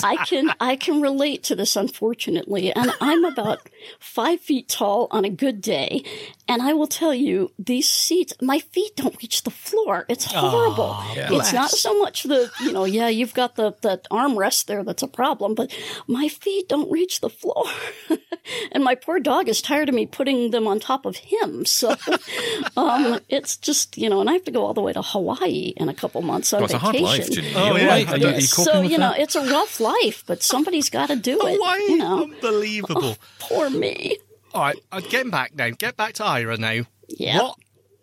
[0.03, 3.61] I can I can relate to this unfortunately, and I'm about
[4.01, 6.03] five feet tall on a good day,
[6.49, 10.07] and I will tell you these seats, my feet don't reach the floor.
[10.09, 10.97] It's horrible.
[11.15, 15.03] It's not so much the you know yeah you've got the the armrest there that's
[15.03, 15.73] a problem, but
[16.07, 17.65] my feet don't reach the floor,
[18.73, 21.65] and my poor dog is tired of me putting them on top of him.
[21.65, 21.95] So
[22.77, 25.73] um, it's just you know, and I have to go all the way to Hawaii
[25.77, 27.45] in a couple months on Oh, it's a hard vacation.
[27.45, 27.83] life, Oh, yeah.
[27.83, 28.09] all right?
[28.09, 29.21] Are you, are you so you know that?
[29.21, 31.55] it's a rough life, but somebody's got to do it.
[31.57, 33.17] Hawaii, You know, unbelievable.
[33.39, 34.19] poor me.
[34.55, 35.71] All right, uh, getting back now.
[35.71, 36.85] Get back to Aira now.
[37.09, 37.39] Yeah.
[37.43, 37.57] What?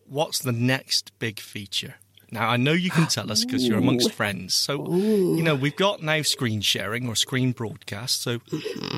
[0.08, 1.96] What's the next big feature?
[2.32, 4.54] Now I know you can tell us because you're amongst friends.
[4.54, 8.22] So you know we've got now screen sharing or screen broadcast.
[8.22, 8.40] So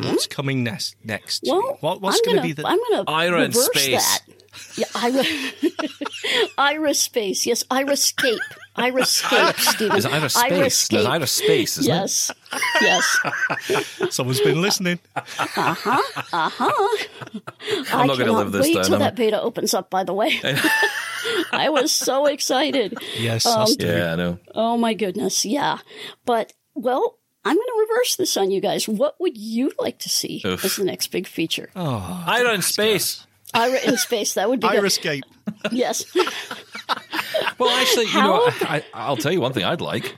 [0.03, 0.95] what's coming next?
[1.03, 1.57] Next, Mm-hmm.
[1.59, 2.67] Well, what, what's I'm going gonna, to be the?
[2.67, 4.19] I'm going to Aira in reverse space.
[4.19, 4.21] that.
[4.77, 5.23] Yeah, Aira,
[6.57, 7.45] Aira space.
[7.45, 8.39] Yes, Aira scape.
[8.77, 9.97] Aira scape, Steven.
[9.97, 10.43] Is Aira space?
[10.43, 11.07] Aira There's scape.
[11.07, 12.31] Aira space, isn't Yes,
[12.81, 13.19] yes.
[14.15, 14.99] Someone's been listening.
[15.55, 15.75] I'm
[18.07, 19.89] not gonna cannot live this wait down, till am that beta opens up.
[19.89, 20.39] By the way,
[21.51, 22.97] I was so excited.
[23.17, 23.79] Yes, Um, us it?
[23.79, 23.87] too.
[23.87, 24.39] Yeah, I know.
[24.55, 25.79] Oh my goodness, yeah.
[26.25, 28.87] But well, I'm going to reverse this on you guys.
[28.87, 30.63] What would you like to see Oof.
[30.63, 31.69] as the next big feature?
[31.75, 33.25] Aira in space.
[33.53, 34.33] Aira in space.
[34.35, 34.85] That would be Aira good.
[34.85, 35.23] escape.
[35.71, 36.05] Yes.
[37.57, 40.15] Well, actually, you know, I, I, I'll tell you one thing I'd like.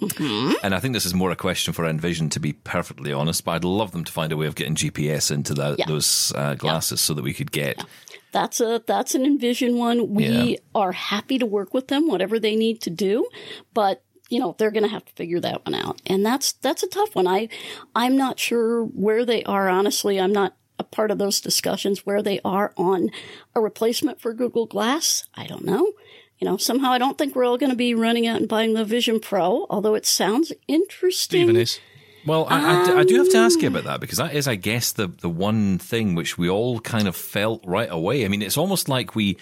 [0.00, 0.52] Mm-hmm.
[0.62, 3.44] And I think this is more a question for Envision, to be perfectly honest.
[3.44, 5.86] But I'd love them to find a way of getting GPS into that, Yeah.
[5.86, 7.84] those uh, glasses so that we could get.
[8.30, 10.14] That's a that's an envision one.
[10.14, 10.56] We Yeah.
[10.74, 13.26] are happy to work with them, whatever they need to do,
[13.74, 16.82] but you know they're going to have to figure that one out, and that's that's
[16.82, 17.26] a tough one.
[17.26, 17.48] I
[17.94, 19.68] I'm not sure where they are.
[19.68, 20.54] Honestly, I'm not a
[20.90, 23.10] part of those discussions where they are on
[23.54, 25.24] a replacement for Google Glass.
[25.34, 25.92] I don't know.
[26.38, 28.74] You know, somehow I don't think we're all going to be running out and buying
[28.74, 31.40] the Vision Pro, although it sounds interesting.
[31.40, 31.80] Steven is.
[32.26, 33.74] Well, I do have to ask you um.
[33.74, 37.08] about that because that is, I guess, the the one thing which we all kind
[37.08, 38.24] of felt right away.
[38.24, 39.36] I mean, it's almost like we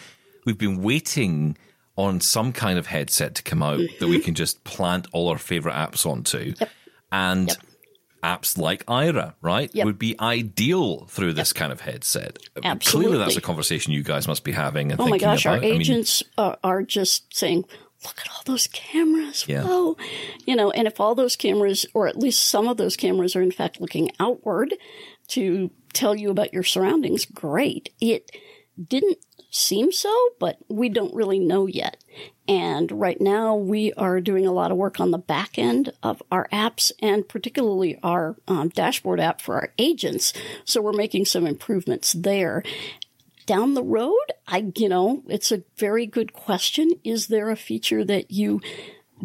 [0.44, 1.59] we've been waiting
[1.97, 4.24] on some kind of headset to come out that we mm-hmm.
[4.24, 6.55] can just plant all our favorite apps onto,
[7.11, 7.57] and
[8.23, 9.85] apps like Aira, right, Yep.
[9.87, 12.39] would be ideal through this kind of headset.
[12.62, 13.09] Absolutely.
[13.11, 14.91] Clearly, that's a conversation you guys must be having.
[14.93, 15.64] And Oh my gosh, our about.
[15.67, 17.64] I mean, agents are, are just saying,
[18.05, 19.45] look at all those cameras.
[19.49, 19.64] Yeah.
[19.64, 19.97] Whoa.
[20.45, 23.43] You know, and if all those cameras, or at least some of those cameras, are
[23.43, 24.75] in fact looking outward
[25.29, 27.91] to tell you about your surroundings, great.
[28.01, 28.31] It
[28.83, 29.19] didn't
[29.51, 32.03] seem so, but we don't really know yet.
[32.49, 36.22] And right now, we are doing a lot of work on the back end of
[36.30, 40.32] our apps and particularly our um, dashboard app for our agents.
[40.64, 42.62] So we're making some improvements there
[43.47, 46.90] down the road, I, you know, it's a very good question.
[47.05, 48.61] Is there a feature that you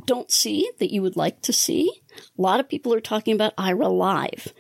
[0.06, 2.02] don't see that you would like to see?
[2.38, 4.54] A lot of people are talking about Aira Live.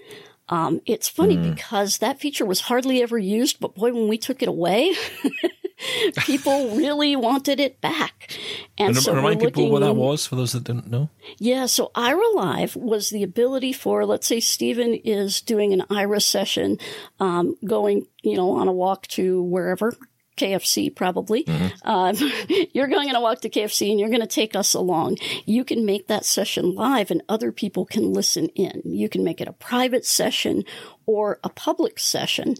[0.49, 4.41] Um, it's funny because that feature was hardly ever used, but boy, when we took
[4.41, 4.93] it away,
[6.17, 8.37] people really wanted it back.
[8.77, 11.09] And And so remind people what that was for those that didn't know.
[11.37, 16.21] Yeah, so Aira Live was the ability for, let's say, Steven is doing an Aira
[16.21, 16.77] session,
[17.19, 19.95] um, going, you know, on a walk to wherever.
[20.37, 21.45] KFC, probably.
[21.83, 22.15] Um,
[22.73, 25.17] you're going on a walk to KFC and you're going to take us along.
[25.45, 28.81] You can make that session live and other people can listen in.
[28.85, 30.63] You can make it a private session
[31.05, 32.55] or a public session.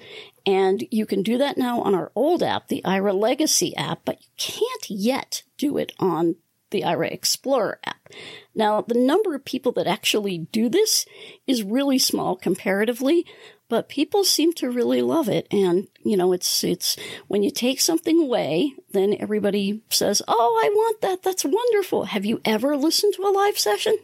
[0.46, 4.22] And you can do that now on our old app, the Aira Legacy app, but
[4.22, 6.36] you can't yet do it on
[6.72, 8.10] the Aira Explorer app.
[8.56, 11.06] Now, the number of people that actually do this
[11.46, 13.26] is really small comparatively,
[13.70, 15.48] but people seem to really love it.
[15.52, 20.70] And, you know, it's, it's when you take something away, then everybody says, Oh, I
[20.70, 21.24] want that.
[21.24, 22.06] That's wonderful.
[22.06, 23.96] Have you ever listened to a live session?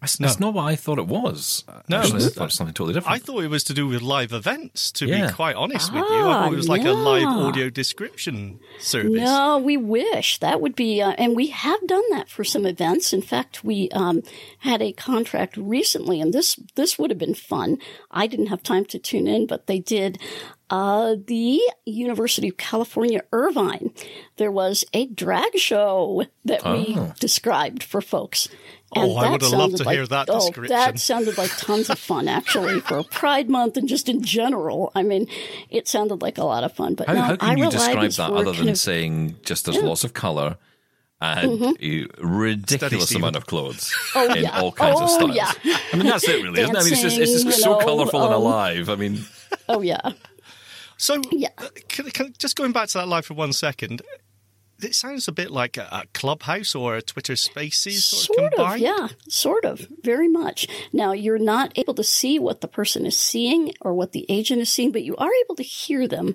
[0.00, 1.64] That's, that's not what I thought it was.
[1.88, 3.14] No, Actually, I thought it was something totally different.
[3.16, 5.28] I thought it was to do with live events, to Yeah.
[5.28, 6.06] be quite honest with you.
[6.16, 9.22] I Ah, thought it was like a live audio description service.
[9.22, 13.12] No, we wish that would be, uh, and we have done that for some events.
[13.14, 14.22] In fact, we um,
[14.58, 17.78] had a contract recently, and this this would have been fun.
[18.10, 20.18] I didn't have time to tune in, but they did.
[20.68, 23.92] Uh, the University of California, Irvine.
[24.36, 28.48] There was a drag show that we described for folks.
[28.94, 30.74] Oh, I would have loved to like- hear that oh, description.
[30.76, 34.92] That sounded like tons of fun, actually, for Pride Month and just in general.
[34.94, 35.26] I mean,
[35.70, 36.94] it sounded like a lot of fun.
[36.94, 40.04] But how, no, how can you describe that other than of- saying just there's lots
[40.04, 40.56] of color
[41.20, 43.22] and a ridiculous Steven.
[43.22, 44.60] amount of clothes Oh, in yeah.
[44.60, 45.34] all kinds of Oh, styles?
[45.34, 45.78] yeah.
[45.92, 46.78] I mean, that's it, really, isn't it?
[46.78, 48.88] I mean, it's just, it's just so know, colourful and um, alive.
[48.90, 49.24] I mean,
[49.68, 50.12] Oh yeah.
[50.98, 51.48] So, Yeah.
[51.58, 54.02] uh, can, can, just going back to that live for one second,
[54.82, 58.58] it sounds a bit like a, a Clubhouse or a Twitter Spaces sort, Sort of,
[58.58, 58.82] combined.
[58.82, 60.66] yeah, sort of, very much.
[60.92, 64.60] Now, you're not able to see what the person is seeing or what the agent
[64.60, 66.34] is seeing, but you are able to hear them.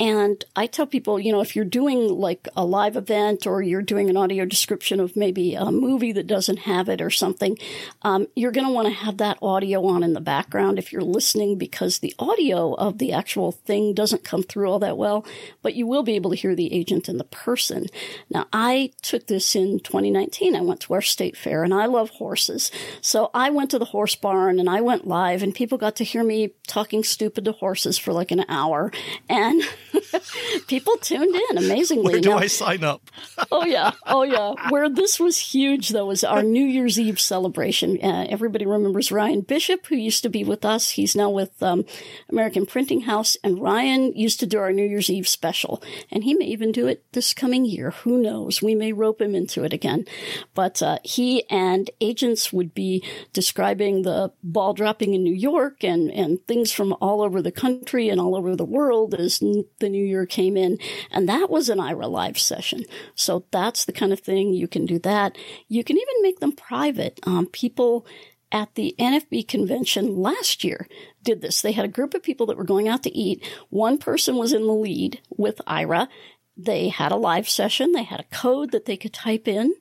[0.00, 3.82] And I tell people, you know, if you're doing like a live event or you're
[3.82, 7.58] doing an audio description of maybe a movie that doesn't have it or something,
[8.02, 11.02] um, you're going to want to have that audio on in the background if you're
[11.02, 15.26] listening because the audio of the actual thing doesn't come through all that well,
[15.62, 17.81] but you will be able to hear the agent and the person.
[18.30, 20.56] Now, I took this in 2019.
[20.56, 22.70] I went to our state fair and I love horses.
[23.00, 26.04] So I went to the horse barn and I went live and people got to
[26.04, 28.90] hear me talking stupid to horses for like an hour
[29.28, 29.62] and
[30.66, 32.12] people tuned in amazingly.
[32.12, 33.10] Where do Now- I sign up?
[33.50, 34.70] oh yeah, oh yeah.
[34.70, 37.98] Where this was huge though was our New Year's Eve celebration.
[38.02, 40.90] Uh, everybody remembers Ryan Bishop, who used to be with us.
[40.90, 41.84] He's now with um,
[42.28, 46.34] American Printing House, and Ryan used to do our New Year's Eve special, and he
[46.34, 47.90] may even do it this coming year.
[48.02, 48.62] Who knows?
[48.62, 50.04] We may rope him into it again.
[50.54, 56.10] But uh, he and agents would be describing the ball dropping in New York and
[56.10, 60.04] and things from all over the country and all over the world as the new
[60.04, 60.78] year came in,
[61.10, 62.84] and that was an Aira Live session.
[63.14, 64.98] So that's the kind of thing you can do.
[64.98, 65.36] That
[65.68, 67.20] you can even make them private.
[67.24, 68.06] Um, people
[68.52, 70.86] at the NFB convention last year
[71.22, 71.62] did this.
[71.62, 73.42] They had a group of people that were going out to eat.
[73.70, 76.08] One person was in the lead with Aira.
[76.56, 77.92] They had a live session.
[77.92, 79.74] They had a code that they could type in.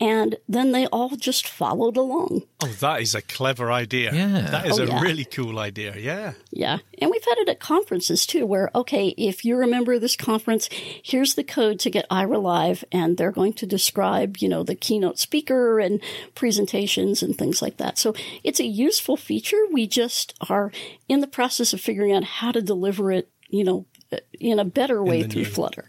[0.00, 2.42] And then they all just followed along.
[2.64, 4.12] Oh, that is a clever idea.
[4.12, 4.48] Yeah.
[4.50, 5.00] That is Oh, a yeah.
[5.00, 5.96] really cool idea.
[5.96, 6.32] Yeah.
[6.50, 6.78] Yeah.
[6.98, 10.16] And we've had it at conferences too, where, okay, if you're a member of this
[10.16, 10.68] conference,
[11.04, 14.74] here's the code to get Aira Live, and they're going to describe, you know, the
[14.74, 16.00] keynote speaker and
[16.34, 17.96] presentations and things like that.
[17.96, 18.12] So
[18.42, 19.62] it's a useful feature.
[19.70, 20.72] We just are
[21.08, 24.64] in the process of figuring out how to deliver it, you know, uh, in a
[24.64, 25.88] better way the through new- Flutter.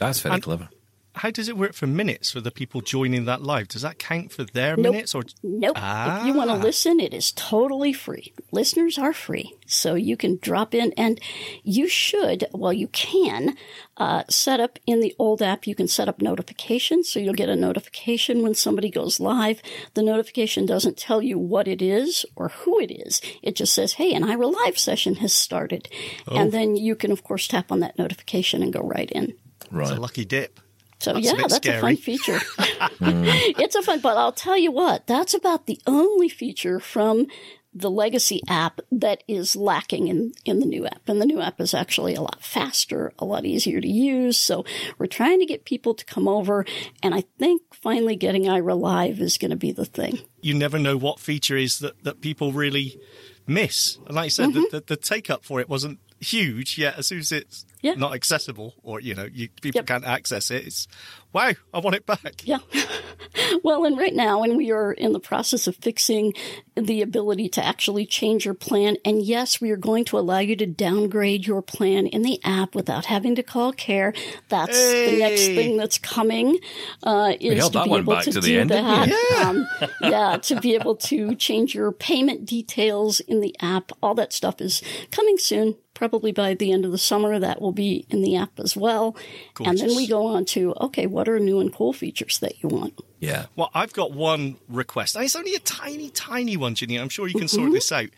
[0.00, 0.68] That's very And- clever.
[1.14, 3.66] How does it work for minutes for the people joining that live?
[3.66, 4.92] Does that count for their Nope.
[4.92, 5.76] minutes or Nope.
[5.76, 6.62] If you want to Ah.
[6.62, 8.32] listen, it is totally free.
[8.52, 9.52] Listeners are free.
[9.66, 11.18] So you can drop in and
[11.64, 13.56] you should, well, you can
[13.96, 17.08] uh, set up in the old app, you can set up notifications.
[17.08, 19.60] So you'll get a notification when somebody goes live.
[19.94, 23.20] The notification doesn't tell you what it is or who it is.
[23.42, 25.88] It just says, hey, an Aira Live session has started.
[26.28, 26.36] Oh.
[26.36, 29.34] And then you can, of course, tap on that notification and go right in.
[29.70, 29.96] It's Right.
[29.96, 30.60] a lucky dip?
[31.00, 32.40] So That's yeah, bit that's a fun feature.
[33.00, 37.26] it's a fun, but I'll tell you what, that's about the only feature from
[37.74, 41.08] the legacy app that is lacking in, in the new app.
[41.08, 44.36] And the new app is actually a lot faster, a lot easier to use.
[44.38, 44.64] So
[44.98, 46.64] we're trying to get people to come over.
[47.02, 50.18] And I think finally getting Aira live is going to be the thing.
[50.40, 52.98] You never know what feature is that, that people really
[53.46, 53.98] miss.
[54.06, 54.60] And like I said, Mm-hmm.
[54.62, 56.98] the, the, the take up for it wasn't huge yet.
[56.98, 57.94] As soon as it's Yeah.
[57.94, 59.86] not accessible, or you know, you, people Yep.
[59.86, 60.66] can't access it.
[60.66, 60.88] It's
[61.32, 62.42] wow, I want it back.
[62.44, 62.58] Yeah.
[63.62, 66.32] well, and right now, and we are in the process of fixing
[66.76, 68.96] the ability to actually change your plan.
[69.04, 72.74] And yes, we are going to allow you to downgrade your plan in the app
[72.74, 74.12] without having to call care.
[74.48, 76.58] That's the next thing that's coming.
[77.02, 79.08] Uh, is held to that be one able back to to the do end, that.
[79.08, 79.36] you?
[79.44, 79.66] Um,
[80.02, 83.92] yeah, to be able to change your payment details in the app.
[84.02, 85.76] All that stuff is coming soon.
[85.98, 89.16] Probably by the end of the summer, that will be in the app as well.
[89.64, 92.68] And then we go on to okay, what are new and cool features that you
[92.68, 93.00] want?
[93.18, 93.46] Yeah.
[93.56, 95.16] Well, I've got one request.
[95.16, 96.96] And it's only a tiny, tiny one, Ginny.
[97.00, 97.56] I'm sure you can Mm-hmm.
[97.62, 98.10] sort this out.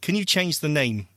[0.00, 1.08] Can you change the name?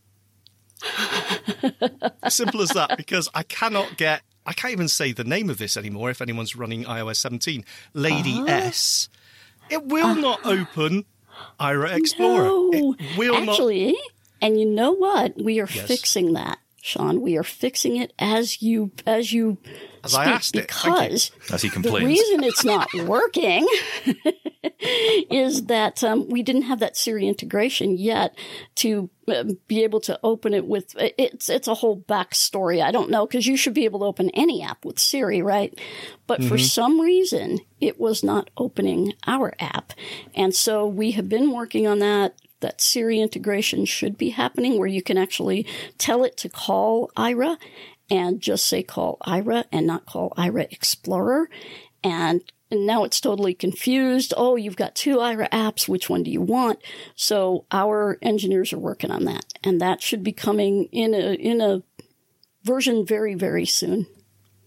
[2.28, 4.22] Simple as that, because I cannot get.
[4.46, 7.64] I can't even say the name of this anymore if anyone's running iOS 17.
[7.94, 8.46] Lady Ah.
[8.48, 9.08] S.
[9.70, 11.06] It will not open
[11.60, 12.46] Aira Explorer.
[12.46, 12.96] No.
[13.00, 13.58] It will not.
[14.42, 15.42] Actually, and you know what?
[15.42, 15.88] We are Yes.
[15.88, 17.22] fixing that, Shaun.
[17.22, 19.58] We are fixing it as you as you
[20.04, 20.72] As I speak, asked it.
[20.72, 20.92] Thank you.
[20.94, 23.68] because As he the reason it's not working
[25.30, 28.36] is that um, we didn't have that Siri integration yet
[28.76, 32.82] to um, be able to open it with it's it's a whole backstory.
[32.82, 35.78] I don't know because you should be able to open any app with Siri, right?
[36.28, 39.94] But for some reason, it was not opening our app,
[40.36, 42.36] and so we have been working on that.
[42.62, 45.66] That Siri integration should be happening where you can actually
[45.98, 47.58] tell it to call Aira
[48.10, 51.50] and just say call Aira and not call Aira Explorer.
[52.04, 52.42] And
[52.72, 54.34] and now it's totally confused.
[54.38, 55.88] Oh, you've got two Aira apps.
[55.88, 56.80] Which one do you want?
[57.16, 61.62] So our engineers are working on that, and that should be coming in a in
[61.62, 61.82] a
[62.64, 64.06] version very very soon.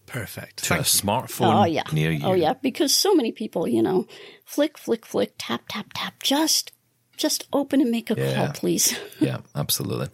[0.07, 0.65] Perfect.
[0.65, 0.83] To a you.
[0.83, 2.27] smartphone oh yeah, near oh, you.
[2.27, 4.07] oh yeah, because so many people, you know,
[4.45, 6.73] flick flick flick, tap tap tap, just
[7.17, 8.35] just open and make a Yeah.
[8.35, 8.97] call, please.
[9.21, 10.09] Yeah, absolutely.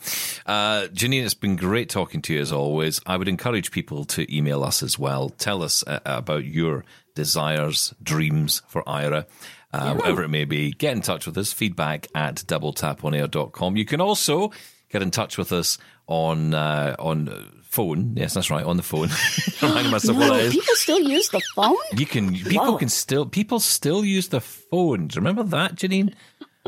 [0.45, 3.01] Uh, Jenine, it's been great talking to you as always.
[3.07, 5.31] I would encourage people to email us as well.
[5.31, 6.85] Tell us uh, about your
[7.15, 9.25] desires, dreams for Aira.
[9.73, 11.53] Uh, Whatever it may be, get in touch with us.
[11.53, 13.77] Feedback at doubletaponair.com.
[13.77, 14.51] You can also
[14.91, 18.15] get in touch with us on on on phone.
[18.17, 19.09] Yes, that's right, on the phone.
[19.61, 21.77] No, people still use the phone.
[21.97, 22.77] You can people Wow.
[22.79, 25.17] can still people still use the phones.
[25.17, 26.15] Remember that, Jenine?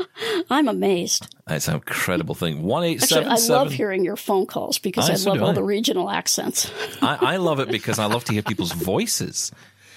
[0.49, 1.33] I'm amazed.
[1.47, 2.63] That's an incredible thing.
[2.63, 3.55] One eight Actually, seven I seven.
[3.63, 5.53] love hearing your phone calls because I so love all I.
[5.53, 6.71] the regional accents.
[7.01, 9.51] I, I love it because I love to hear people's voices.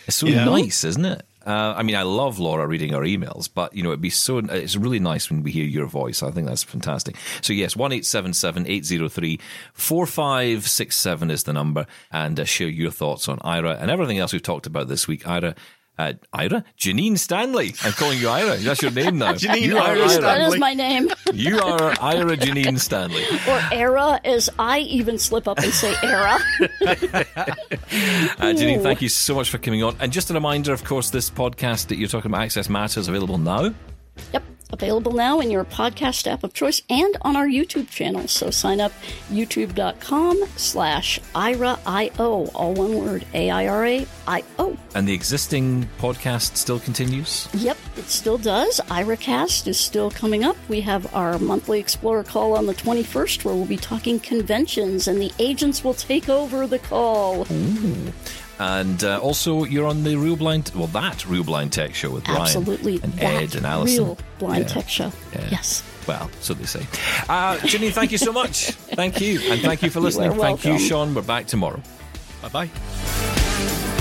[0.07, 0.44] It's so Yeah.
[0.44, 1.22] nice, isn't it?
[1.46, 4.38] Uh, I mean, I love Laura reading our emails, but you know, it'd be so.
[4.38, 6.22] It's really nice when we hear your voice.
[6.22, 7.16] I think that's fantastic.
[7.42, 9.38] So yes, one eight seven seven eight zero three
[9.74, 13.90] four five six seven is the number, and uh, share your thoughts on Aira and
[13.90, 15.24] everything else we've talked about this week.
[15.24, 15.55] Aira.
[15.97, 16.64] Uh, Aira?
[16.76, 17.72] Jenine Stanley.
[17.82, 18.59] I'm calling you Aira.
[18.59, 19.32] That's your name now.
[19.34, 20.07] Jenine you Aira Aira.
[20.07, 20.55] That Stanley.
[20.57, 21.11] is my name.
[21.34, 23.24] You are Aira Jenine Stanley.
[23.49, 26.38] or era, as I even slip up and say era.
[26.80, 29.97] Uh, Jenine, thank you so much for coming on.
[30.01, 33.38] And just a reminder, of course, this podcast that you're talking about, Access Matters, available
[33.38, 33.74] now.
[34.32, 34.42] yep.
[34.75, 38.27] Available now in your podcast app of choice and on our YouTube channel.
[38.27, 38.91] So sign up
[39.31, 44.77] youtube.com slash Aira-IO, all one word, A-I-R-A-I-O.
[44.97, 47.49] And the existing podcast still continues.
[47.55, 48.81] Yep, it still does.
[48.89, 50.57] Airacast is still coming up.
[50.68, 55.20] We have our monthly Explorer call on the 21st where we'll be talking conventions and
[55.22, 57.47] the agents will take over the call.
[58.59, 62.24] And uh, also, you're on the Real Blind, well, that Real Blind Tech show with
[62.24, 63.00] Brian Absolutely.
[63.02, 64.05] and Ed and Alison.
[64.05, 64.68] Real blind Yeah.
[64.68, 65.12] tech show.
[65.32, 65.48] Yeah.
[65.50, 65.82] Yes.
[66.07, 66.80] Well, so they say.
[67.28, 68.70] Uh, Jenine, thank you so much.
[68.70, 69.40] thank you.
[69.50, 70.30] And thank you for listening.
[70.30, 70.78] are Thank you.
[70.78, 71.14] Shaun.
[71.14, 71.80] We're back tomorrow.
[72.42, 74.00] Bye bye.